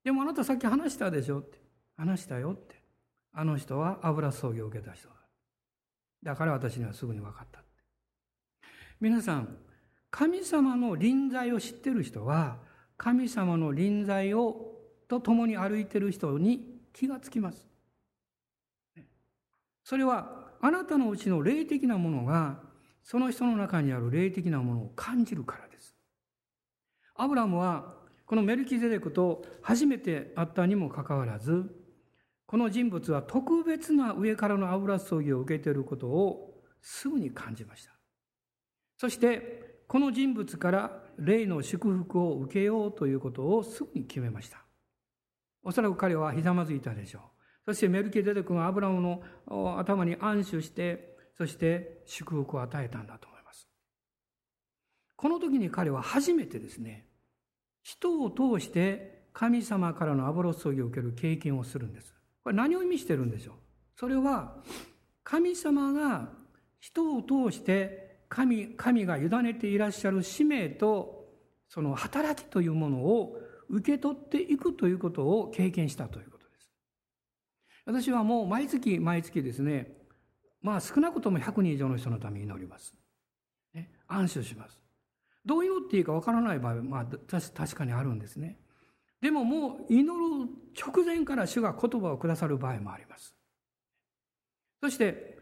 [0.04, 1.60] でもあなたさっき話したでしょって。
[1.98, 2.82] 話したよって。
[3.34, 5.16] あの人は油葬儀を受けた人だ。
[6.24, 7.70] だから私にはすぐに分かったって。
[9.00, 9.58] 皆さん
[10.10, 12.58] 神様の臨在を知ってる人は
[12.98, 14.71] 神様の臨在を
[15.12, 17.68] と共に歩いてる人に気がつきます
[19.84, 22.60] それはあなたのうちの霊的なものが
[23.04, 25.96] その人の中にある霊的なものを感じるからです。
[27.16, 27.96] アブラムは
[28.26, 31.66] このメルキゼデクと初めて会ったにもかかわらず
[32.46, 37.92] この人物は特別な上からの油注ぎを受けていることをすぐに感じました。
[38.98, 44.64] そしてこの人物から霊の祝福を受けようということをすぐに決めました。
[45.64, 47.22] おそらく彼はひざまずいたでしょう。
[47.66, 49.22] そしてメルケデデクがアブラムの
[49.78, 53.68] 頭に安守して、そして祝福を与えたんだと思います。
[55.16, 57.08] この時に彼は初めてですね、
[57.84, 62.14] 人を通して神様からの油注ぎを受ける経験をするんです。
[62.44, 63.56] これ何を意味してるんでしょう？
[63.96, 64.56] それは
[65.24, 66.30] 神様が
[66.80, 71.28] 人を通して神神が委ねていらっしゃる使命と
[71.70, 73.38] その働きというものを
[73.72, 76.70] 受け取っていくということを経験したということです
[77.86, 79.94] 私はもう毎月毎月ですね、
[80.62, 82.94] まあ少なくとも100人以上の人のために祈ります。
[83.74, 84.82] ね、安心します。
[85.46, 88.60] どう祈っていいかわからない場合は、まあ確かにあるんですね。
[89.22, 93.36] でももう祈る直前から主が言葉をくださる場合もあります。
[94.82, 95.40] そして、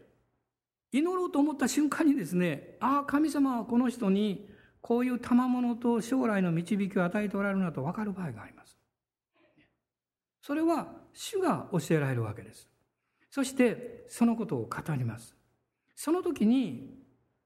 [0.92, 4.48] 祈ろうと思った瞬間にですね、ああ、神様はこの人に
[4.80, 8.76] こういう賜物と将来の導きを与えておられるなと分かる場合があります。
[10.40, 12.68] それは主が教えられるわけです。
[13.30, 15.36] そしてそのことを語ります。
[15.94, 16.98] その時に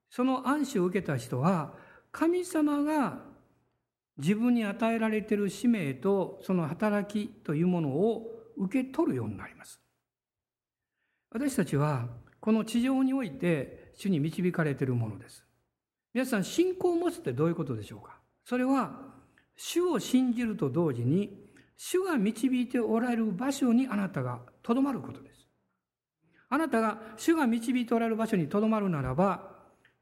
[0.08, 1.74] その暗視を受けた人は
[2.12, 3.18] 神様が
[4.16, 9.80] 自分に与えられている使命とその働きというものを受け取るようになります。
[11.30, 15.43] 私たちはこの地上において主に導かれているものです。
[16.14, 18.20] 皆さん信仰を持つってどういうことでしょうか？
[18.44, 19.00] それは
[19.56, 21.44] 主を信じると同時に
[21.76, 25.48] 主が導いておられる場所にあなたがとどまることです。
[26.48, 29.52] あなたが主が導いておられる場所にとどまるならば、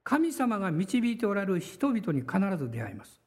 [0.05, 3.23] 神様が導いておられる人々に必ず出会います。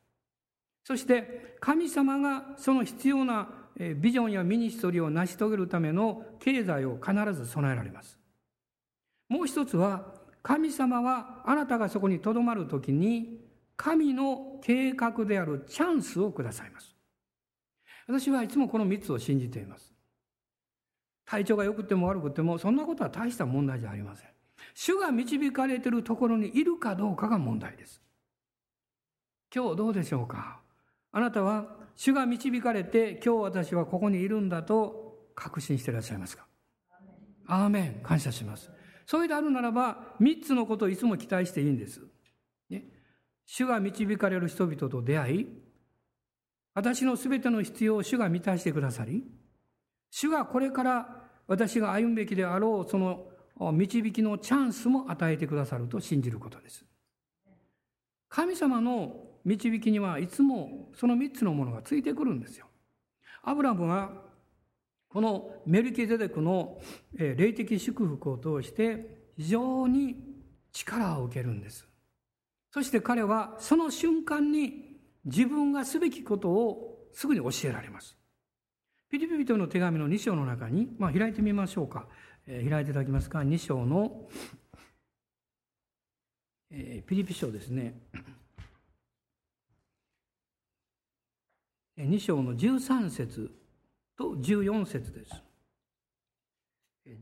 [0.84, 3.50] そして神様がその必要な
[3.98, 8.19] ビジョンやミニストリーを成し遂げるための経済を必ず備えられます。
[9.28, 10.13] もう一つは、
[10.46, 13.42] 神様はあなたがそこにとどまるときに、
[13.76, 16.96] 神の計画であるチャンスをくださいます。
[18.08, 19.92] 私はいつもこの3つを信じています。
[21.26, 24.30] 体調が良くても悪くても、そんなことは大した問題じゃありません。
[24.76, 28.00] 主が導かれているところにいるかどうかが問題です。
[29.54, 30.60] 今日どうでしょうか？
[31.12, 36.46] あなたは主が導かれて今日私はここにいるんだと確信していらっしゃいますか？
[37.48, 38.70] アーメン感謝します。
[39.06, 42.02] それであるならば3つのことをいつも期待していいんです。
[42.70, 42.86] ね、
[43.46, 45.48] 主が導かれる人々と出会い、
[46.74, 49.24] 私のすべての必要を主が満たしてくださり、
[50.10, 53.28] 主がこれから私が歩むべきであろうその
[53.72, 56.86] 導きのチャンスも与えてくださると信じることです。
[58.28, 62.68] 神様の導きにはいつもその三つのものがついてくるんですよ。
[63.44, 64.25] アブラムは
[65.15, 66.78] このメルキゼデクの
[67.13, 70.17] 霊的祝福を通して非常に
[70.73, 71.88] 力を受けるんです。
[72.69, 78.17] そして彼はその瞬間に自分がすべきことをすぐに教えられます。
[79.10, 82.09] ピリピリとの手紙の2章の中に、まあ、開いてみましょうか。
[82.45, 83.39] えー、開いていただきますか。
[83.39, 84.28] 2章の、
[86.72, 88.01] えー、ピリピ書ですね。
[91.97, 93.64] 2章の13節
[94.18, 95.43] と14節です。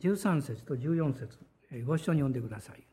[0.02, 1.38] 13節と14節。
[1.86, 2.84] ご一緒に読んでください。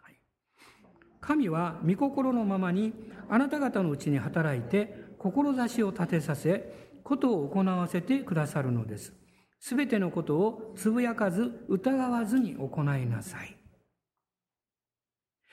[1.20, 2.92] 神は御心のままに
[3.28, 9.12] あなた方のうちに働いて志を立てさせことを行わせてくださるのです。
[9.60, 13.56] すべてのことをつぶやかず疑わずに行いなさい。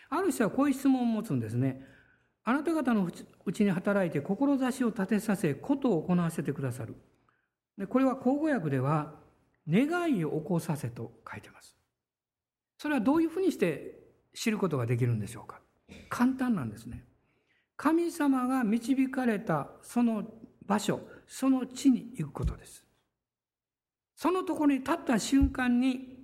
[0.09, 1.85] ある人はこういう質問を持つんですね。
[2.45, 3.09] あなた方の
[3.45, 6.95] うちに働いて志を立てさせことを行わせてくださる。
[7.77, 9.13] でこれは口語訳では
[9.69, 11.75] 願いを起こさせと書いてます
[12.77, 13.99] それはどういうふうにして
[14.33, 15.59] 知ることができるんでしょうか？
[16.09, 17.05] 簡単なんですね。
[17.75, 20.23] 神様が導かれたその
[20.65, 22.83] 場所、その地に行くことです。
[24.15, 26.19] そのところに立った瞬間に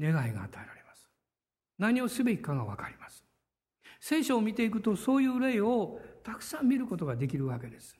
[0.00, 1.10] 願いが与えられます。
[1.78, 3.22] 何をすべきかがわかります。
[4.00, 7.98] 聖書を見ていくとそういう例をたくさん見ることができるわけです。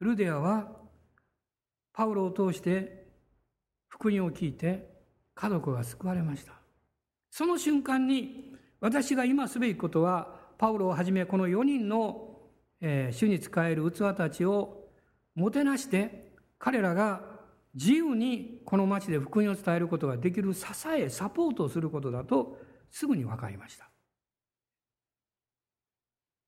[0.00, 0.81] ルデアは
[1.92, 3.06] パウロを通して
[3.88, 4.88] 福音を聞いて
[5.34, 6.52] 家族が救われました。
[7.30, 12.38] その瞬間に私が今すべきことはパウロをはじめこの4人の、
[12.80, 14.88] えー、主に仕える器たちを
[15.34, 17.22] もてなして彼らが
[17.74, 22.58] 自由にこの町で福音を伝えることができる支え、サポートをすることだと
[22.90, 23.88] すぐに分かりました。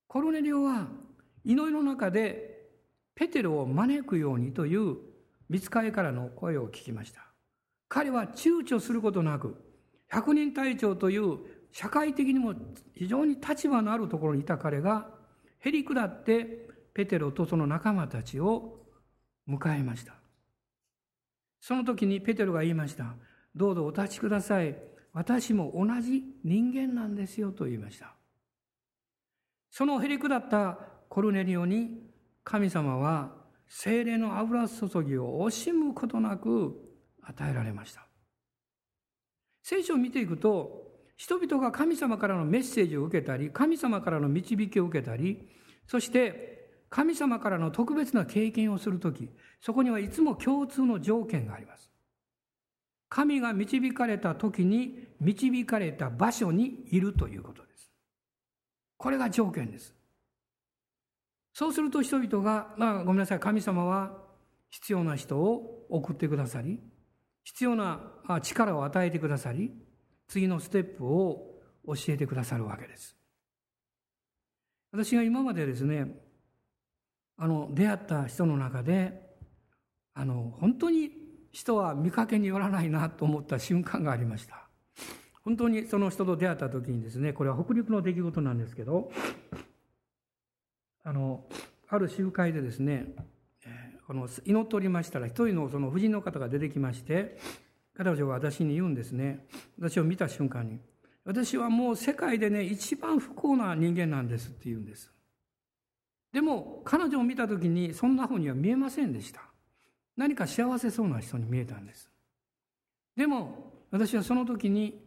[0.07, 0.86] コロネリオは
[1.45, 2.68] 祈りの中で
[3.14, 4.97] ペテロを招くようにという
[5.49, 7.26] 見つかりからの声を聞きました。
[7.88, 9.57] 彼は躊躇することなく、
[10.09, 11.38] 百人隊長という
[11.72, 12.55] 社会的にも
[12.95, 15.09] 非常に立場のあるところにいた彼が、
[15.59, 18.86] へり下ってペテロとその仲間たちを
[19.49, 20.14] 迎えました。
[21.61, 23.14] その時にペテロが言いました。
[23.55, 24.76] どうぞお立ちください。
[25.12, 28.14] 私も同じ人間なんですよと言いました。
[29.70, 30.78] そのへり下った
[31.09, 32.11] コルネリオに
[32.45, 33.43] 神様は
[33.77, 36.81] 精霊の油注ぎを惜しむことなく
[37.22, 38.07] 与えられました。
[39.64, 45.49] 聖書を見ていくと、人々が神様からのメッセージを受けたり、神様からの導きを受けたり、
[45.89, 49.29] そして神様からの特別な経験をするとき、
[49.61, 51.91] そこにはいつも共通の条件があります。
[53.09, 57.91] 神が導かれた時に導かれた場所にいるということです。
[58.99, 59.97] これが条件です。
[61.55, 64.12] そうすると人々が、まあごめんなさい、神様は
[64.70, 66.80] 必要な人を送ってくださり、
[67.44, 68.00] 必要な
[68.42, 69.72] 力を与えてくださり、
[70.26, 73.16] 次のステップを教えてくださるわけです。
[74.90, 76.20] 私が今までですね、
[77.36, 79.36] あの、出会った人の中で、
[80.14, 81.12] あの、本当に
[81.52, 84.68] 人は見かけによらないなと思った瞬間がありました。
[85.44, 89.12] 本当にその人と出会った時にですね、これは北陸の出来事なんですけど、
[91.05, 91.44] あの、
[91.88, 93.14] ある集会でですね、
[94.07, 97.38] この祈っておりましたら、一人のその婦人の方が出てきまして、
[97.96, 99.46] 彼女が私に言うんですね。
[99.78, 100.80] 私を見た瞬間に、
[101.24, 105.11] 私はもう世界でね、一番不幸な人間なんですって言うんです。
[106.32, 109.42] でも、彼女を見た時にそんな風には見えませんでした。
[110.16, 112.11] 何か幸せそうな人に見えたんです。
[113.16, 115.00] でも、私はその時に、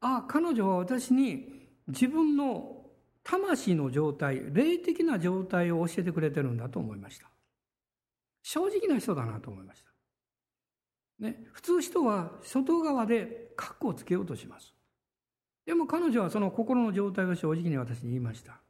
[0.00, 2.81] ああ、彼女は私に自分の
[3.24, 7.28] 魂の状態、霊的な状態を教えてくれてるんだと思いました。
[8.42, 9.92] 正直な人だなと思いました。
[11.20, 14.74] ね、普通人は外側で格好をつけようとします。
[15.64, 18.60] でも彼女はその心の状態を正直に私に言いました。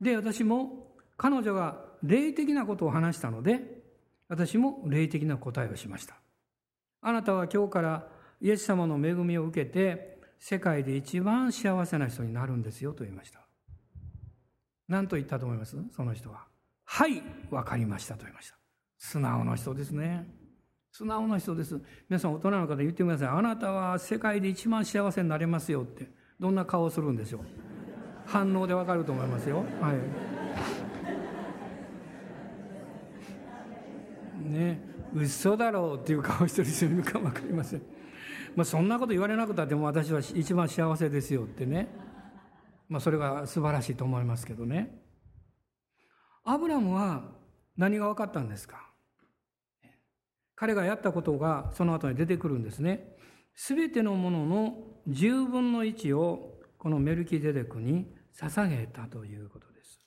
[0.00, 3.82] で、私も彼女が霊的なことを話したので、
[4.28, 6.16] 私も霊的な答えをしました。
[7.02, 8.08] あなたは今日から
[8.40, 13.41] イエス様の恵みを受けて、世界で一番幸せな人になるんですよと言いました。
[14.92, 15.74] 何と言ったと思います？
[15.96, 16.44] その人は。
[16.84, 18.58] はい、わかりましたと言いました。
[18.98, 20.26] 素直な人ですね。
[20.92, 21.80] 素直な人です。
[22.10, 23.28] 皆さん大人の方言ってください。
[23.28, 26.10] あなたは世界で一番幸せになれますよって。
[26.38, 27.40] どんな顔をするんでしょう。
[28.26, 29.64] 反応でわかると思いますよ。
[29.80, 29.96] はい。
[34.44, 34.82] ね、
[35.14, 37.82] 嘘だろうっていう顔してる人いるか分かりません。
[38.54, 41.88] まあ、そんなこと言われなくたっても私は一番幸せですよってね。
[42.92, 45.02] まあ、それが素晴らしいと思いますけどね。
[46.44, 47.22] アブラムは
[47.74, 48.90] 何が分かったんですか？
[50.54, 53.16] 彼がやったことがその後に出てくるんですね。
[53.54, 54.74] すべてのものの
[55.08, 59.98] 10分の1をこのメルキデデクに捧げたということです。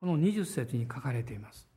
[0.00, 1.68] この20節に書かれています。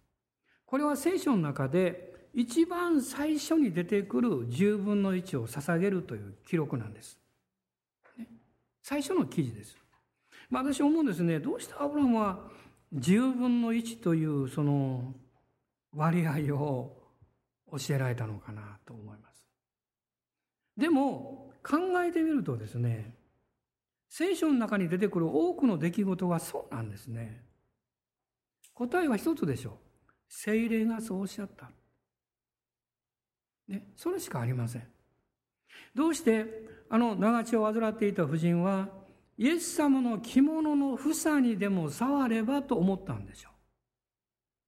[0.65, 7.19] これは聖書の中で一番最初に出てくる10分の1を捧げるという記録なんです。
[8.83, 9.77] 最初の記事です。
[10.49, 11.39] まあ、私思うんですね。
[11.39, 12.51] どうしてアブラムは
[12.93, 15.13] 10分の1というその
[15.95, 16.95] 割合を
[17.71, 19.47] 教えられたのかなと思います。
[20.77, 23.15] でも考えてみるとですね、
[24.09, 27.41] 聖書の中に出てくる多くの出来事はそうなんですね。
[28.73, 29.73] 答えは一つでしょう。
[30.27, 31.71] 精霊がそうおっしゃった。
[33.67, 34.87] ね、それしかありません。
[35.95, 38.87] どうしてあの長血を患っていた婦人は
[39.35, 43.51] イエス様の着物の房にでも触ればと思ったんでしょう。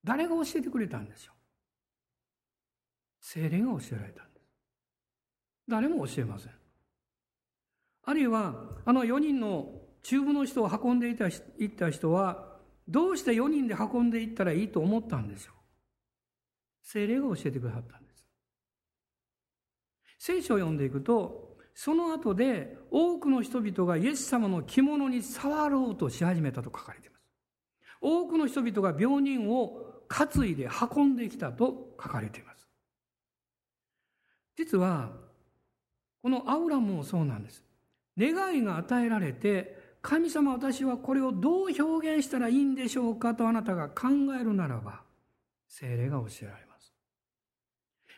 [0.04, 1.36] 誰が教えてくれたんでしょう
[3.20, 4.48] 精霊が教えられたんです。
[5.68, 6.52] 誰も教えません。
[8.06, 8.56] あるいは、
[8.86, 12.58] あの4人の中部の人を運んでいたいった人は、
[12.88, 15.54] どうして4人で運んでいったらいいと思ったんでしょう
[16.82, 18.26] 精霊が教えてくださったんです。
[20.18, 27.26] 聖書を読んでいくと、その後で多くの人々がイエス様の着物に触ろうとし始めたと書かれています。
[28.00, 32.66] 多くの人々が病人を担いで運んできたと書かれています。
[34.58, 35.12] 実は、
[36.22, 37.62] このアウラもそうなんです。
[38.18, 44.08] 願いが与えられて、神様私はこれをどう表現したらいいんでしょうかとあなたが考
[44.40, 45.02] えるならば、
[45.68, 46.94] 精霊が教えられます。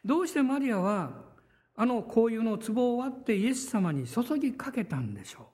[0.05, 1.26] どうしてマリアは
[1.79, 5.51] あの紅油の壺を割ってイエス様に注ぎかけたんでしょ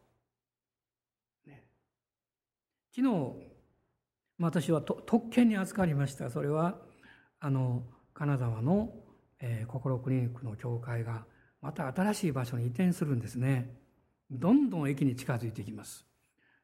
[1.45, 1.49] う。
[1.49, 1.65] ね、
[2.95, 3.33] 昨日、
[4.39, 6.29] 私は特権に預かりました。
[6.29, 6.79] それは、
[7.41, 8.93] あの、金沢の、
[9.41, 11.25] えー、心クリニックの教会が、
[11.61, 13.75] また新しい場所に移転するんですね。
[14.31, 16.05] どんどん駅に近づいていきます。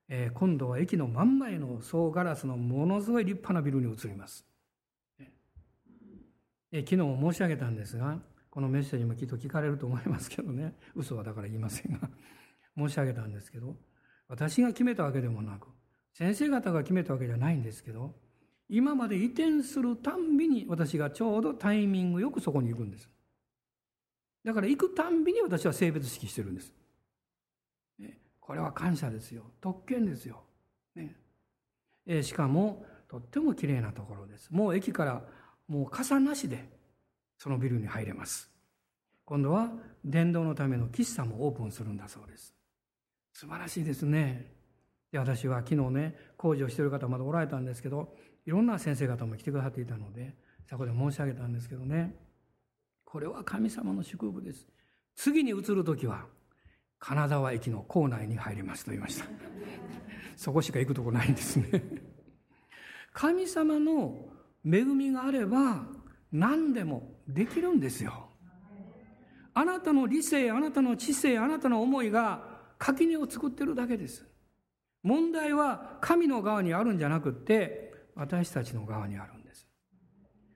[0.07, 4.45] えー、今度は駅の真ん前の総ガラスのものすごい立派なビルに移ります。
[6.71, 10.75] えー、昨日申し上げたんですが、このメッセージもきっと聞かれると思いますけどね。
[10.95, 12.09] 嘘はだから言いませんが。
[12.77, 13.77] 申し上げたんですけど。
[14.29, 15.67] 私が決めたわけでもなく
[16.13, 18.15] 先生方が決めたわけじゃないんですけど
[18.69, 23.09] 今まで移転するたんびに私がちょうどタイミングよくそこに行くんです。
[24.45, 26.71] だから行くたんびに私は性別式してるんです、
[27.97, 29.43] ね、これは感謝ですよ。
[29.59, 30.43] 特権ですよ、
[30.95, 31.15] ね。
[32.05, 34.49] えしかもとっても綺麗なところです。
[34.51, 35.23] もう駅から
[35.67, 36.69] もう傘なしで
[37.39, 38.51] そのビルに入れます。
[39.25, 39.71] 今度は
[40.03, 42.53] 伝道のための喫茶もオープンするんだそうです。
[43.33, 44.51] 素晴らしいですね。
[45.11, 48.13] で私は昨日ね、工事をしている方まだおられたんですけど、
[48.45, 50.35] いろんな先生方も来てくださっていたので、
[50.69, 52.15] そこで申し上げたんですけどね、
[53.05, 54.67] これは神様の祝福です。
[55.15, 56.25] 次に移る時は、
[56.99, 59.25] 金沢駅の構内に入りますと言いました。
[60.35, 61.83] そこしか行くとこないんですね。
[63.13, 64.27] 神様の
[64.65, 65.87] 恵みがあれば、
[66.31, 68.29] 何でもできるんですよ。
[69.53, 72.43] あなたの理性、あなたの知性、あなたの思いが
[72.77, 74.25] 垣根を作ってるだけです。
[75.03, 79.67] 問題は神の側にあるんじゃなくって、私たちの側にあるんです。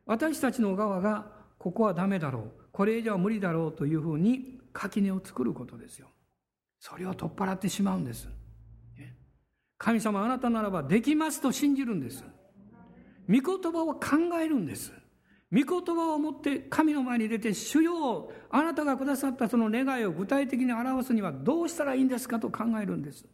[0.06, 6.08] 私たちの側が、ここはダメだろう、これ以上は無理だろうというふうに垣根を作ることですよ。
[6.80, 8.28] それを取っ払ってしまうんです。
[9.78, 12.24] 神様あなたならばできますと信じるんです。
[13.28, 14.94] 御言葉を考えるんです。
[15.54, 23.26] 御言葉を持って神の前に出て、主よ、あなたがくださったその願いを具体的に表すにはどうしたらいいんですかと考えるんです。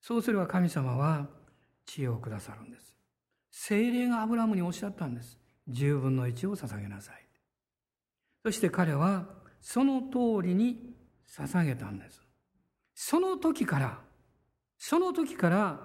[0.00, 1.28] そうすれば神様は
[1.84, 2.96] 知恵をくださるんです。
[3.50, 5.38] 精霊がアブラムにおっしゃったんです。
[5.68, 7.26] 十分の一を捧げなさい。
[8.42, 9.26] そして彼は
[9.60, 10.94] その通りに
[11.28, 12.22] 捧げたんです。
[12.94, 13.98] その時から、
[14.78, 15.80] その時から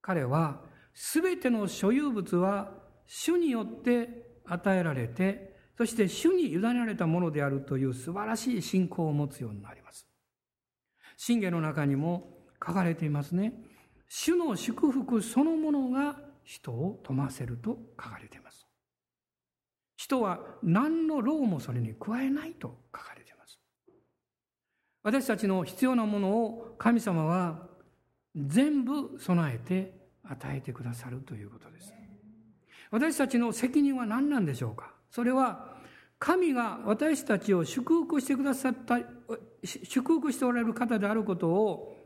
[0.00, 0.62] 彼は
[0.94, 2.72] 全ての所有物は
[3.08, 10.06] 主によって与えられて、そして主に委ねられたものであるという素晴らしい信仰を持つようになります。
[11.16, 13.54] 信玄の中にも書かれていますね。
[14.08, 18.66] 主の祝福そのものが人を富ませると書かれています。
[19.96, 23.58] 人は何の労もそれに加えないと書かれています。
[25.02, 27.68] 私たちの必要なものを神様は
[28.36, 31.97] 全部備えて与えてくださるということです。
[32.90, 34.92] 私たちの責任は何なんでしょうか？
[35.10, 35.76] それは
[36.18, 38.98] 神が私たちを祝福してくださった
[39.62, 41.96] 祝福しておられる方であることを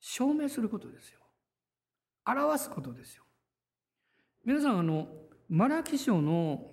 [0.00, 1.20] 証明することですよ。
[2.26, 3.24] 表すことですよ。
[4.44, 5.08] 皆さんあの
[5.48, 6.70] マラキ書の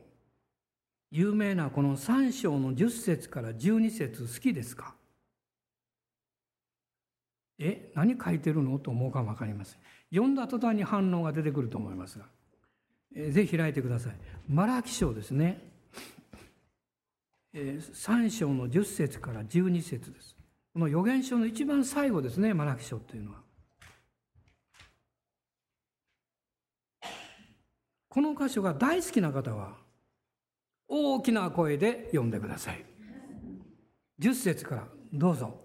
[1.11, 4.95] 有名なこの3章の10節から12節好きですか？
[7.59, 8.79] え何書いてるの？
[8.79, 9.79] と思うかも分かりません。
[10.11, 12.25] 読んだ途端に反応が出てくると思いますが。
[13.16, 14.16] ぜひ開いてください。
[14.49, 15.61] マラキ書ですね。
[17.53, 20.36] 3章の10節から12節です。
[20.74, 23.43] この預言書の一番最後ですね、マラキ書というのは。
[28.09, 29.76] この箇所が大好きな方は、
[30.88, 32.86] 大きな声で読んでください。
[34.20, 35.61] 10節からどうぞ。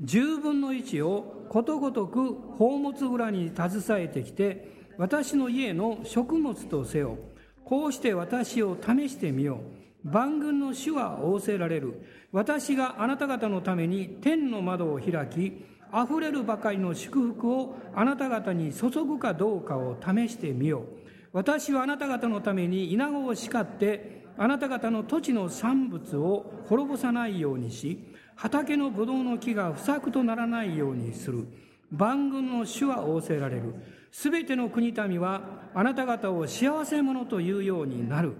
[0.00, 7.18] 十分の一をことごとく宝物裏に携えてきて、私の家の食物とせよ。
[7.64, 9.60] こうして私を試してみよ
[10.04, 10.08] う。
[10.08, 12.02] 万軍の主は仰せられる。
[12.32, 15.64] 私があなた方のために天の窓を開き、
[15.94, 20.84] 溢れるばかりの祝福をあなた方に注ぐかどうかを試してみよう。
[21.32, 27.98] 私はあなた方のために稲子を叱って、あなた方の土地の産物を滅ぼさないようにし、
[28.34, 31.46] 畑のブドウの木が不作とならないようにする。
[31.90, 33.74] 万軍の主は仰せられる。
[34.12, 35.42] すべての国民は
[35.74, 38.34] あなた方を幸せ者というようになる。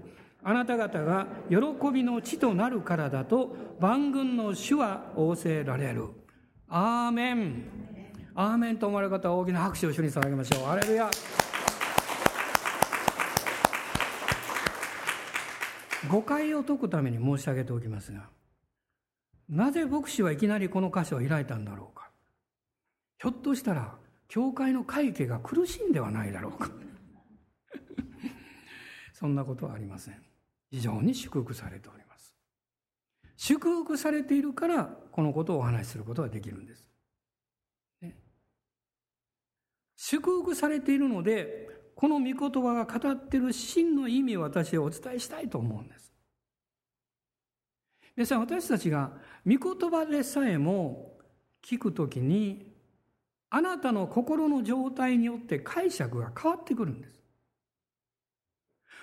[0.45, 1.57] あなた方が喜
[1.93, 6.09] びの地となるからだと万軍の主は仰せられる。
[6.69, 7.65] アーメン。
[8.35, 10.69] アーメンと思われる方は大きな拍手を主に捧げましょう。
[10.69, 11.11] アレルヤ。
[16.11, 18.29] 誤解を解くために申し上げておきますが、
[19.49, 22.11] なぜ牧師はいきなりこの箇所を開いたんだろうか。
[23.19, 24.02] ひょっとしたら、
[24.33, 26.71] 教会の会計が苦しいんではないだろうか。
[29.13, 30.25] そんなことはありません。
[30.71, 32.35] 非常に祝福されております。
[33.37, 36.89] 祝福されているから、このことをお話しすることができるんです。
[38.01, 38.17] ね、
[39.97, 46.11] 祝福されているので、この御言葉が語っている真の意味を私はお伝えしたいと思うんです。
[48.17, 49.13] 皆さん、私たちが
[49.45, 51.19] 御言葉でさえも
[51.61, 52.72] 聞くときに、
[53.55, 57.23] あなたの心の状態によって解釈が変わってくるんです。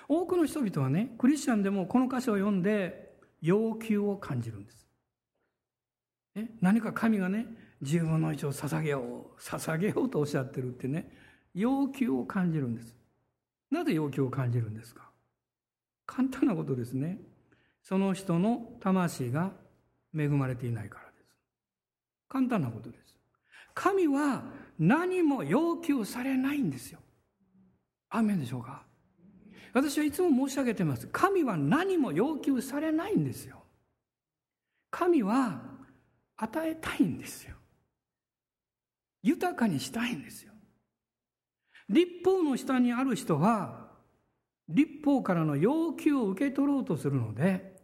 [0.08, 4.88] 多くの人々はね、クリスチャンでもこの箇所を読んで要求を感じるんです。
[6.34, 7.46] ね、何か神がね、
[7.80, 11.16] 自分の一を捧げよう、捧げようとおっしゃってるってね、
[11.54, 12.92] 要求を感じるんです。
[13.70, 15.08] なぜ要求を感じるんですか？
[16.06, 17.20] 簡単なことですね。
[17.84, 19.52] その人の魂が
[20.12, 21.36] 恵まれていないからです。
[22.28, 22.99] 簡単なことです。
[23.82, 24.42] 神は
[24.78, 26.98] 何も要求されないんですよ。
[28.10, 28.82] アメンでしょうか？
[29.72, 31.06] 私はいつも申し上げてます。
[31.06, 33.62] 神は何も要求されないんですよ。
[34.90, 35.62] 神は
[36.36, 37.54] 与えたいんですよ。
[39.22, 40.52] 豊かにしたいんですよ。
[41.88, 43.88] 立法の下にある人は、
[44.68, 47.80] 立法からの要求を受け取ろうとするので、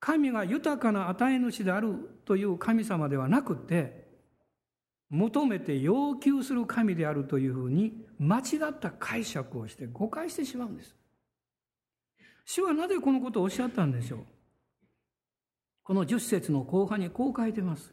[0.00, 4.09] 神が豊かな与え主であるという神様ではなくて、
[5.10, 10.94] 求めて要求する神であるというふうに間違った解釈をして誤解してしまうんです。
[12.46, 14.20] 主はなぜこのことをおっしゃったんでしょう？
[15.82, 17.92] この十節の後半にこう書いてます。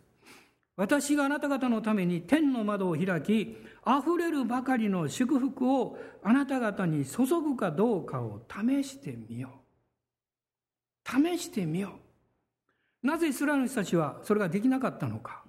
[0.76, 9.50] 私があなた方のために天の窓を開き、溢れるばかりの祝福をあなた方に注ぐかどうかを試してみよ
[11.10, 11.10] う。
[11.10, 11.94] 試してみよ
[13.04, 13.08] う。
[13.08, 15.44] なぜイスラエルの人たちはそれができなかったのか。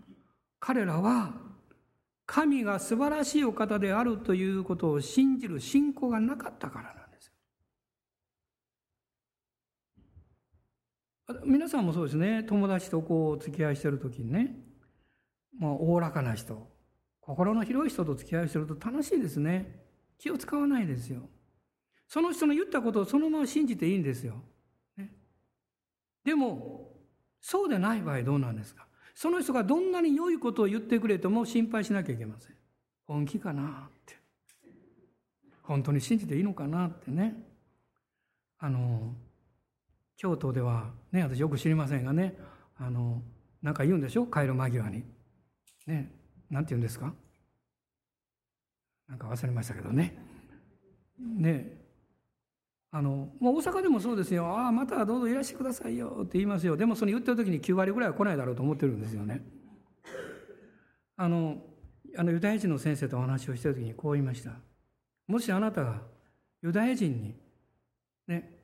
[0.60, 1.34] 彼らは
[2.30, 7.32] 神が素晴らしいお方であるということを信じる信仰がなかったからなんです。
[11.46, 12.44] 皆さんもそうですね。
[12.44, 14.54] 友達とこうお付き合いしてる時にね。
[15.58, 16.70] もうおおらかな人、
[17.22, 19.86] 心の広い人と付き合いすると楽しいですね。
[20.18, 21.30] 気を使わないですよ。
[22.08, 24.42] その人の言ったことをそのまま信じていいんですよ。
[24.98, 25.14] ね、
[26.24, 26.94] でも、
[27.40, 28.86] そうでない場合どうなんですか？
[29.20, 32.54] その人がどんなに良いことを言ってくれても心配しなきゃいけません。
[33.04, 34.16] 本気かなって。
[35.64, 37.34] 本当に信じていいのかなってね。
[38.60, 39.16] あの、
[40.16, 42.38] 京都では、ね、私よく知りませんがね、
[42.76, 43.20] あの、
[43.60, 44.24] なんか言うんでしょ？
[44.24, 45.02] 帰る間際に。
[45.88, 46.12] ね、
[46.48, 47.12] なんて言うんですか？
[49.08, 50.16] なんか忘れましたけどね。
[51.18, 51.77] ね
[52.90, 54.46] あの、もう大阪でもそうですよ。
[54.46, 56.76] ああ、またどうぞいらしてくださいよって言いますよ。
[56.76, 59.42] でもその言ってる時に9割ぐらいは来ないだろうと思ってるんですよね。
[61.16, 61.58] あの、
[62.16, 64.52] あのユダヤ人の先生とお話をしてる時にこう言いました。
[65.26, 66.00] もしあなたが
[66.62, 67.34] ユダヤ人に、
[68.26, 68.58] ね、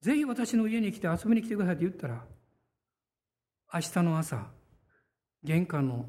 [0.00, 2.24] ぜひ私の家に来て遊びに来てくださいって言ったら、
[3.74, 4.46] 明日の朝、
[5.42, 6.06] 玄関の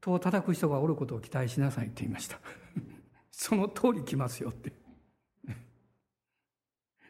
[0.00, 2.38] 戸を叩く人がおることを期待しなさいって言いました。
[3.30, 4.72] その通り来ますよって。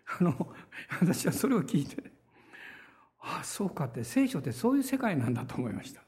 [0.06, 0.54] あの、
[1.00, 2.02] 私はそれを聞いて、
[3.20, 6.02] ああ、そうかって、聖書ってそういう世界なんだと思いました。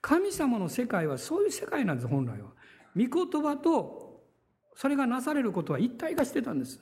[0.00, 2.52] 神様の世界はそういう世界なんです、本来は。
[2.96, 4.24] 御言葉と、
[4.74, 6.80] それがなされることは一体化してたんです。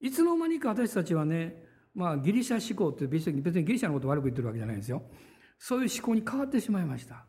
[0.00, 1.64] いつの間にか私たちはね、
[1.94, 5.02] まあ、ギリシャ思考って別にギリシャのこと悪く言ってるわけじゃないですよ。
[5.58, 7.24] そういう思考に変わってしまいました。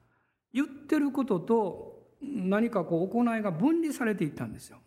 [0.54, 4.80] 言ってることと何かこう行いが分離されていったんですよ。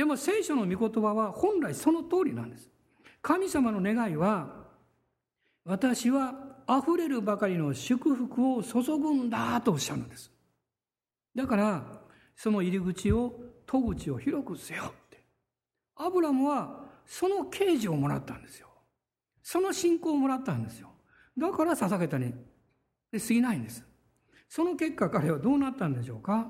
[0.00, 2.70] でも聖書の御言葉は本来その通りなんです。
[3.20, 4.64] 神様の願いは、
[5.62, 6.32] 私は
[6.66, 10.32] 溢れるばかりの祝福を注ぐんだとおっしゃるんです。
[11.36, 12.00] だから、
[12.34, 13.34] その入り口を、
[13.66, 15.22] 戸口を広くせよって。
[15.96, 18.68] アブラムはその啓示をもらったんですよ。
[19.42, 20.88] その信仰をもらったんですよ。
[21.36, 22.32] だから捧げたに
[23.12, 23.84] 過ぎないんです。
[24.48, 26.48] その結果彼はどうなったんでしょうか？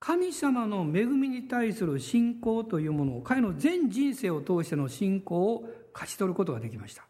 [0.00, 7.06] 神様の恵みに対する信仰というものを彼の全人生を通しての信仰を勝ち取ることができました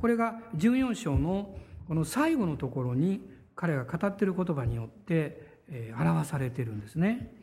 [0.00, 1.56] これが14章の
[1.86, 3.20] この最後のところに
[3.54, 5.60] 彼が語っている言葉によって、
[5.98, 7.34] 表されているんですね。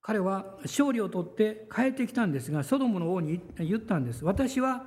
[0.00, 4.24] 彼は勝利を取って帰ってきたんですが、ソドムの王に言ったんです。
[4.24, 4.86] 私は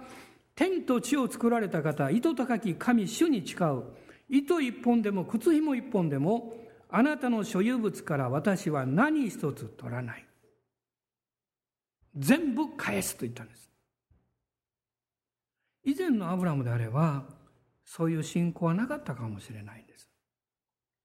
[0.55, 3.83] 天と地を作られた方、糸高き神主に誓う。
[4.27, 6.53] 糸一本でも靴紐一本でも、
[6.97, 10.25] あなたの所有物から私は何一つ取らない。
[12.15, 13.69] 全部返すと言ったんです。
[15.83, 17.25] 以前のアブラムであれば、
[17.83, 20.09] そういう信仰はなかったかもしれないんです。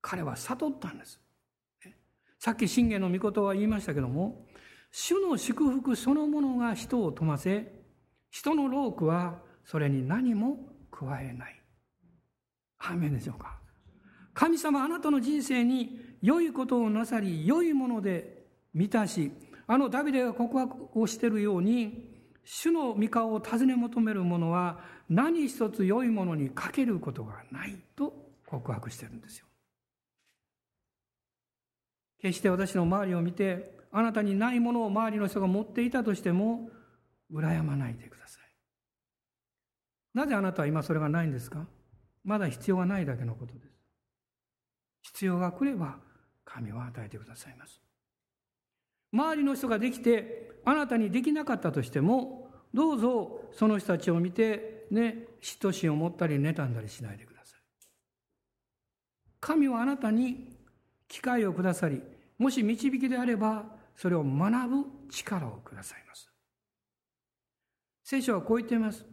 [0.01, 1.21] 彼は悟ったんです。
[2.39, 4.47] さっき信玄の御事は言いましたけども、
[4.93, 7.67] 主の祝福そのものが人を富ませ、
[8.31, 10.57] 人の労苦はそれに何も
[10.93, 11.61] 加えない。
[12.79, 13.60] アーメンでしょうか。
[14.33, 19.33] 神様あなたの人生に良いことをなさり、良いもので満たし、
[19.67, 22.09] あのダビデが告白をしているように、
[22.45, 28.13] 主の御顔を尋ね求める者は何一つ良いものにかけることがないと
[28.47, 29.47] 告白してるんですよ。
[32.21, 36.71] 決して私の周りを見て、あなたにないものを周りの人が持っていたとしても、
[37.33, 38.43] 羨まないでください。
[40.15, 41.67] なぜあなたは今それがないんですか？
[42.25, 43.70] まだ必要がないだけのことです。
[45.03, 45.99] 必要が来れば、
[46.45, 47.81] 神は与えてくださいます。
[49.13, 57.61] 周りの人ができて、あなたにできなかったとしても、どうぞその人たちを見て、ね、嫉妬心を持ったり妬んだりしないでください。
[59.41, 60.57] 神はあなたに
[61.09, 62.03] 機会をくださり、
[62.39, 63.65] もし導きであれば、
[63.97, 66.31] それを学ぶ力をくださいます。
[68.05, 69.05] 聖書はこう言っています。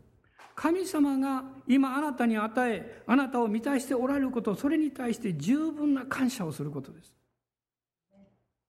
[0.57, 7.13] 神様が今あなたに与え、あなたを満たしておられること、それに対して十分な感謝をすることです。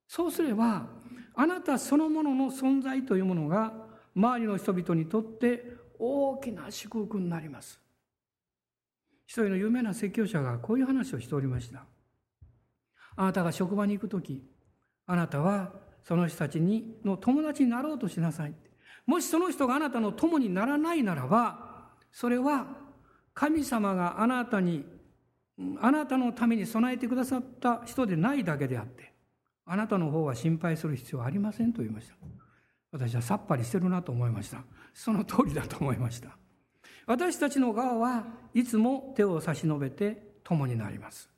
[0.07, 0.87] そうすれば、
[1.35, 3.73] あなたそのものの存在というものが、
[4.15, 5.65] 周りの人々にとって
[5.99, 7.81] 大きな祝福になります。
[9.25, 11.87] 一人の有名な説教者がこういう話をしておりました。
[13.17, 14.45] あなたが職場に行く時
[15.07, 15.73] あなたは
[16.05, 18.55] その人たちにの友達になろうとしなさい
[19.07, 21.68] もしその人があなたの友にならないならば
[22.13, 22.67] それは
[23.35, 24.85] 神様があなたに
[25.81, 29.13] あなたのために備えてくださった人でないだけであって
[29.67, 32.15] あなたの方は心配する必要はありませんと言いました。
[32.91, 34.63] 私はさっぱりしてるなと思いました。
[34.95, 36.31] その通りだと思いました。
[37.07, 41.29] 私たちの側はいつも手を差し伸べて共になります。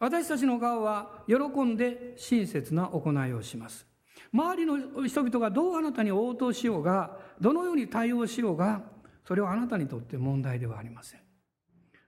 [0.00, 3.86] 私たちの側は喜んで親切な行いをします。
[4.32, 8.82] 周りの人々がどうあなたに応答しようが、どのように対応しようが、
[9.28, 11.20] それはあなたにとって問題ではありません。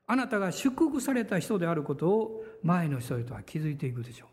[0.06, 4.28] あなたが祝福された人であることを前の人々は気づいていくでしょう。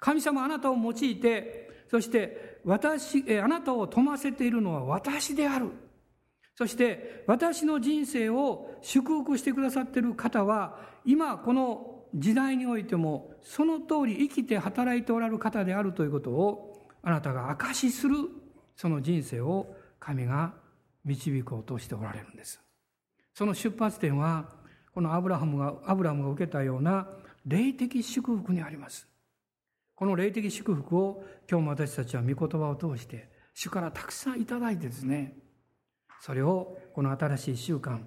[0.00, 5.72] 神様あなたを用いて、そして私、あなたを富ませているのは私である。
[6.54, 18.16] そして私の人生を祝福してくださっている方は、今この時代においてもその通り生きて働いておられる方であるということをあなたが証しする
[18.74, 20.61] その人生を神が
[21.04, 22.60] 導こうとしておられるんです。
[23.34, 24.48] その出発点は
[24.94, 27.08] このアブラハムがアブラハムが受けたような
[27.46, 29.08] 霊的祝福にあります。
[29.94, 35.36] この霊的祝福を今日も私たちは御言葉を通して主からたくさんいただいてですね
[36.20, 38.00] それをこの新しい習慣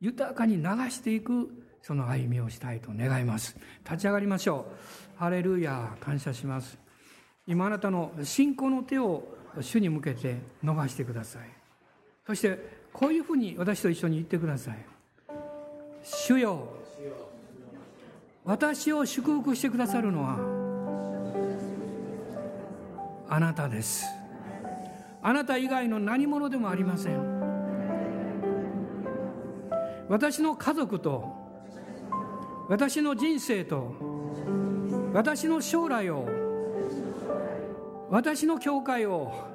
[0.00, 1.50] 豊かに流していく
[1.82, 4.66] その歩みをしたいと願います立ち上がりましょ
[5.16, 6.78] うハレルヤ感謝します
[7.46, 9.24] 今あなたの信仰の手を
[9.60, 11.61] 主に向けて伸ばしてください
[12.26, 12.58] そして
[12.92, 14.78] こういうふうに私と一緒に言ってください。
[16.02, 16.68] 主よ
[18.44, 20.36] 私を祝福してくださるのは
[23.28, 24.04] あなたです。
[25.22, 27.42] あなた以外の何者でもありません。
[30.08, 31.24] 私の家族と
[32.68, 33.94] 私の人生と
[35.12, 36.28] 私の将来を
[38.10, 39.51] 私の教会を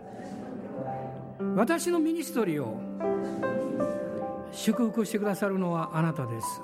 [1.58, 2.80] 私のミニストリーを
[4.52, 6.62] 祝福してくださるのはあなたです。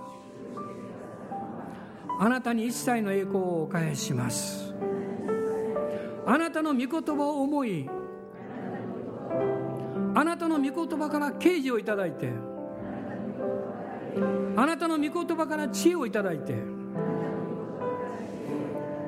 [2.20, 4.72] あなたに一切の栄光をお返しします。
[6.28, 7.90] あなたの御言葉を思い
[10.14, 12.30] あなたの御言葉から啓示をいただいて
[14.56, 16.54] あなたの御言葉から知恵をいただいて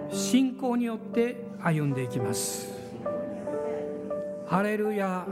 [0.09, 2.74] 信仰によって歩んでいきます。
[4.47, 5.25] ハレルヤ。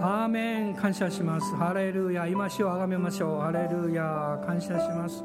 [0.00, 0.74] アーメン。
[0.74, 1.54] 感謝します。
[1.56, 2.26] ハレルヤ。
[2.26, 3.40] 今しをあがめましょう。
[3.40, 4.40] ハレルヤ。
[4.46, 5.24] 感謝します。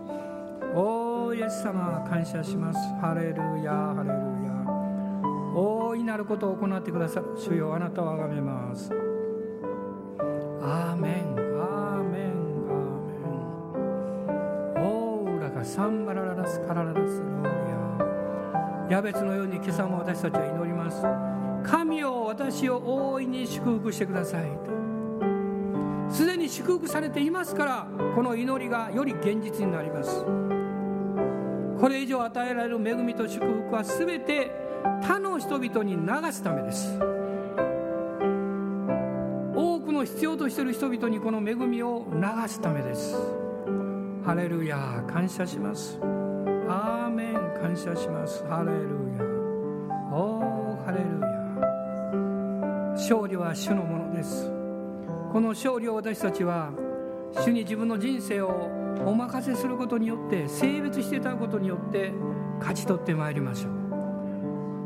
[0.73, 2.03] おーイエス様。
[2.09, 2.79] 感謝します。
[3.01, 3.71] ハレルヤ。
[3.71, 4.15] ハレル
[4.45, 4.53] ヤ。
[5.55, 7.27] 大いなることを行ってくださる。
[7.37, 7.75] 主よ。
[7.75, 8.91] あなたをあがめます。
[10.61, 11.33] アーメン。
[15.65, 16.05] サン。
[16.05, 17.21] バラララスカラララス。
[17.21, 17.49] ローリ
[18.89, 18.91] ア。
[18.91, 21.05] ヤベツのように今朝も私たちは祈ります。
[21.63, 24.49] 神を私を大いに祝福してください
[26.09, 30.23] すでに祝福されていますからこの祈りがより現実になります。
[31.79, 34.51] これ以上与えられる恵みと祝福は全て
[35.01, 36.97] 他の人々に流すためです。
[39.55, 43.15] 多くの必要としている人々にこの恵みを流すためです。
[44.23, 45.99] ハレルヤ感謝します。
[46.67, 48.43] アーメン感謝します。
[48.45, 48.77] ハレル
[49.17, 49.23] ヤ。
[50.15, 51.32] おーハレルヤ。
[53.03, 54.49] 勝利は主のものです。
[55.33, 56.71] この勝利を私たちは
[57.33, 58.69] 主に自分の人生を
[59.05, 62.13] お任せすることによって性別してたことによって
[62.59, 63.73] 勝ち取ってまいりましょう。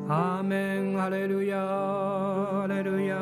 [0.09, 3.17] アーメンハレルヤハレルヤ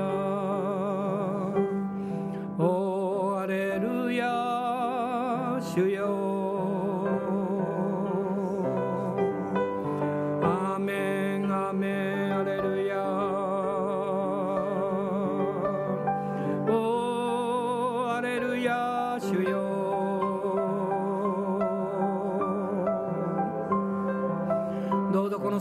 [2.58, 6.25] おーハレルヤ主よ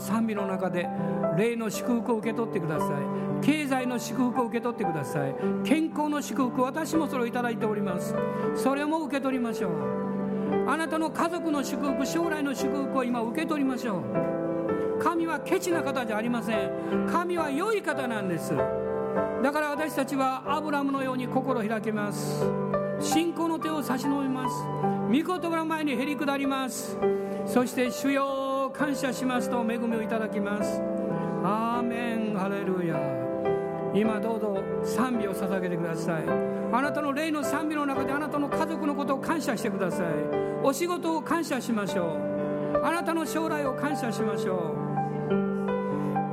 [0.05, 0.87] 賛美の中で
[1.35, 2.89] 霊の祝福を受け取ってください。
[3.41, 5.35] 経済の祝福を受け取ってください。
[5.63, 8.13] 健康の祝福私もそれをいただいております。
[8.55, 9.71] それも受け取りましょう。
[10.67, 14.99] あなたの家族の祝福将来の祝福を今受け取りましょう。
[15.01, 17.07] 神はケチな方じゃありません。
[17.11, 18.55] 神は良い方なんです。
[19.43, 22.45] だから私たちはアブラムのように心開けます。
[22.99, 24.55] 信仰の手を差し伸べます。
[25.07, 26.97] 御言葉の前にへり下ります。
[27.45, 28.44] そして主よ
[28.77, 30.81] 感謝しますと恵みをいただきます。
[31.43, 32.35] アーメン。
[32.37, 32.99] ハレルヤ。
[33.93, 36.23] 今どうぞ賛美を捧げてください。
[36.73, 40.07] あなたの霊の賛美の中であなたの家族のことを感謝してください。
[40.61, 42.81] お仕事を感謝しましょう。
[42.83, 44.59] あなたの将来を感謝しましょう。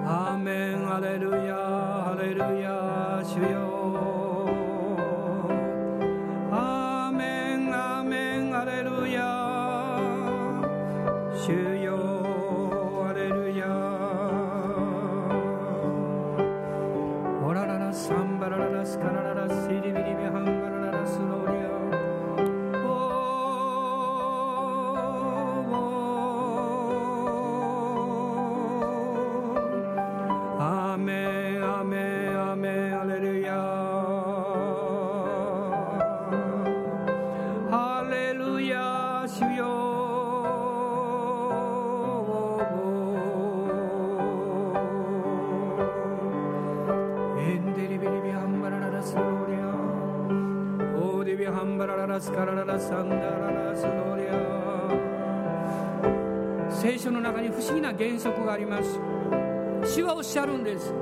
[0.04, 0.86] アーメン。
[0.86, 1.54] ハレルヤ。
[1.54, 3.22] ハレルヤ。
[3.24, 3.81] 主よ。
[60.32, 60.94] しゃるんです。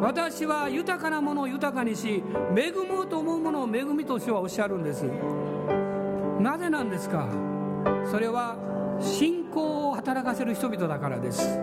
[0.00, 2.24] 私は豊かなものを豊かにし
[2.56, 5.02] 恵もうと思うものを恵みと主はおっしゃるんです。
[6.40, 7.28] なぜなんですか？
[8.10, 8.56] それは
[8.98, 11.60] 信仰を働かせる人々だからです。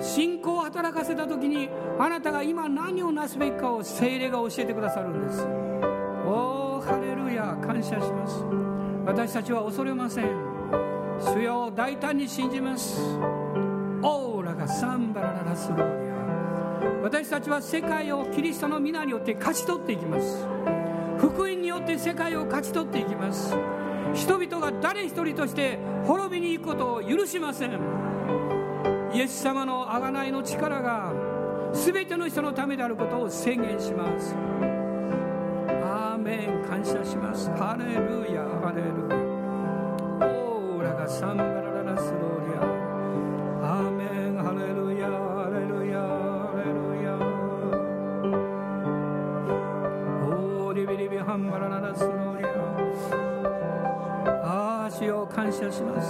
[0.00, 5.42] 信仰を働かせた時にあなたが今何をなすべきかを精霊が教えてくださるんです。
[6.26, 8.44] おーハレルヤ感謝します。
[9.06, 10.26] 私たちは恐れません。
[11.18, 13.00] 主よ大胆に信じます。
[14.02, 16.14] オーラがサンバラララスローリア。
[17.02, 20.46] 私たちは世界をキリストの皆によって勝ち取っていきます。
[21.18, 23.54] 福音によって世界を勝ち取っていきます。
[24.14, 27.72] 人々が誰一人として滅びに行くことを許しません。
[29.12, 31.12] イエス様の贖いの力が
[31.72, 34.34] 全ての人のためであることを宣言します。
[35.68, 36.64] アーメン。
[36.68, 37.50] 感謝します。
[37.50, 38.42] ハレルヤ。
[38.42, 39.16] ハレルヤ。
[40.28, 41.63] オーラがサンバラ
[51.34, 52.48] ハンバラララスローリア
[54.44, 56.08] ああ主よ感謝します。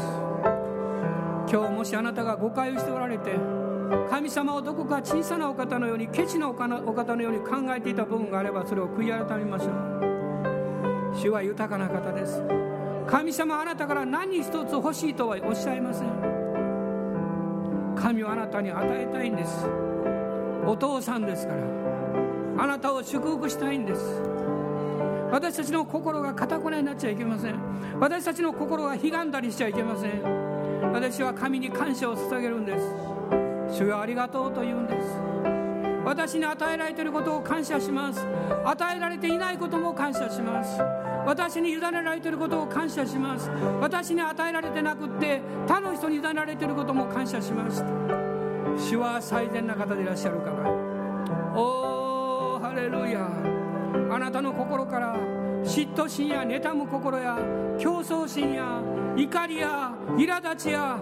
[1.51, 3.35] 今日もしあなたが誤解をしておられて
[4.11, 6.69] 神様をどこか小さなお方のようにケチなお方
[7.17, 11.17] のように考えていた部分があればそれを悔い改めましょう。
[11.17, 12.43] 主は豊かな方です。
[13.07, 17.95] 神様あなたから何一つ欲しいとはおっしゃいません。
[17.97, 19.67] 神はあなたに与えたいんです。
[20.67, 21.63] お父さんですから。
[22.63, 24.34] あなたを祝福したいんです。
[25.35, 27.59] 私たちの心がかたくなになっちゃいけません。
[27.99, 30.23] 私たちの心が悲願だりしちゃいけません。
[30.93, 33.77] 私は神に感謝を捧げるんです。
[33.77, 35.09] 主よありがとうと言うんです。
[36.05, 38.25] 私に与えられていることを感謝します。
[38.65, 40.81] 与えられていないことも感謝します。
[41.27, 43.51] 私に委ねられていることを感謝します。
[43.81, 47.85] 私に与えられてなくって他の人に委ねられていることも感謝します。
[48.79, 50.71] 主は最善な方でいらっしゃるから。
[51.61, 53.64] おーハレルヤ。
[54.11, 55.17] あなたの心から
[55.65, 57.39] 嫉妬心や妬む心や
[57.79, 58.83] 競争心や
[59.17, 60.97] 怒りや苛立ちや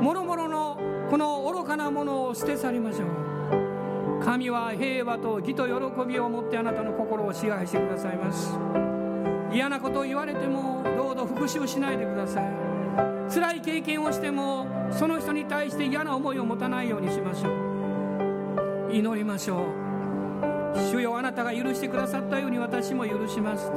[0.00, 0.78] もろもろの
[1.10, 4.22] この愚かなものを捨て去りましょう。
[4.24, 5.72] 神は平和と義と喜
[6.06, 8.56] びを持ってあなたの心を支配してくださいます。
[9.52, 12.44] 嫌なことを言われてもどうぞ復讐しないでください。
[13.32, 18.92] 辛い経験をしてもその人に対して嫌な思いを持たないようにしましょう。
[18.92, 19.81] 祈りましょう。
[20.74, 23.70] 主よあなたが許してくださったように私も許します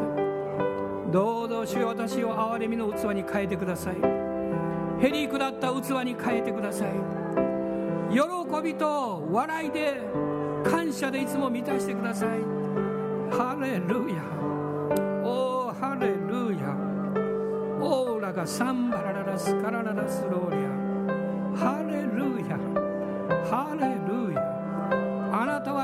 [1.11, 3.95] どうぞ主よ私を憐れみの器に変えてください。
[5.01, 6.89] へりくだった器に変えてください。
[8.11, 8.19] 喜
[8.61, 10.01] びと笑いで
[10.65, 12.29] 感謝でいつも満たしてください。
[13.31, 14.23] ハレルヤ。
[15.23, 16.75] おーハレルヤ。
[17.81, 20.69] オーラがサンバラララスカラララスローリア。
[21.57, 22.57] ハレルヤ。
[23.49, 24.44] ハレルヤ。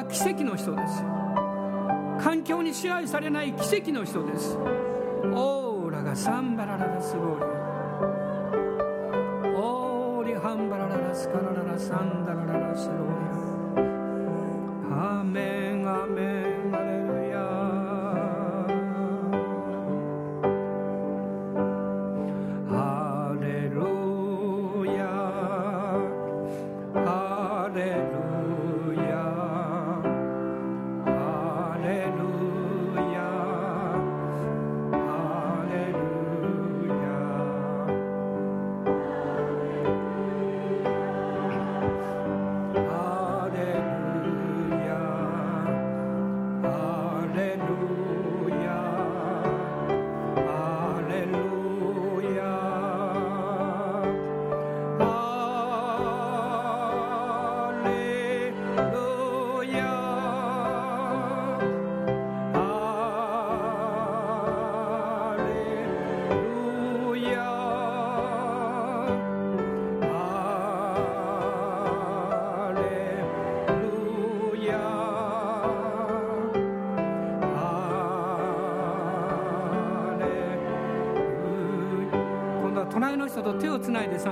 [0.02, 1.04] は奇跡の人です。
[2.24, 4.58] 環境に支配されない奇跡の人です。
[4.58, 7.46] オーラがサンバラララスゴーリ
[9.56, 12.98] オーリハンバラララスカラララサンダラララスゴー
[13.76, 13.84] リ
[14.92, 15.61] アーメン。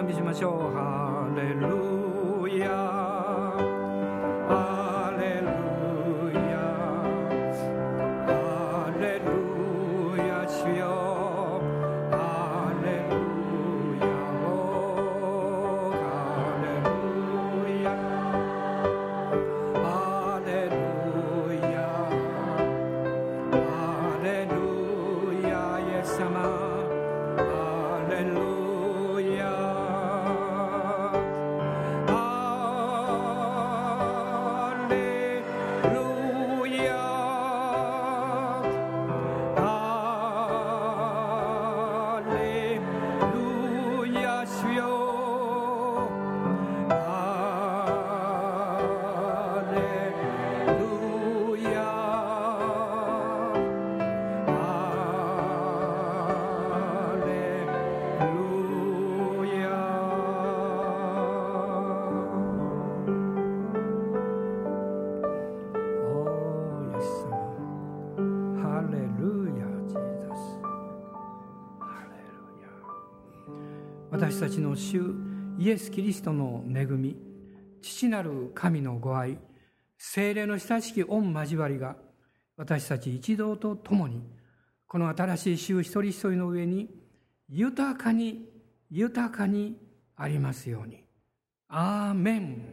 [0.10, 0.72] びしましょ
[1.06, 1.09] う。
[74.80, 75.14] 主
[75.58, 77.16] イエス・キリストの恵み
[77.82, 79.38] 父なる神のご愛
[79.98, 81.98] 精霊の親しき御交わりが
[82.56, 84.24] 私たち一同と共に
[84.88, 86.90] この新しい週一人一人の上に
[87.50, 88.50] 豊かに
[88.90, 89.78] 豊かに
[90.16, 91.04] ありますように。
[91.68, 92.69] アーメン。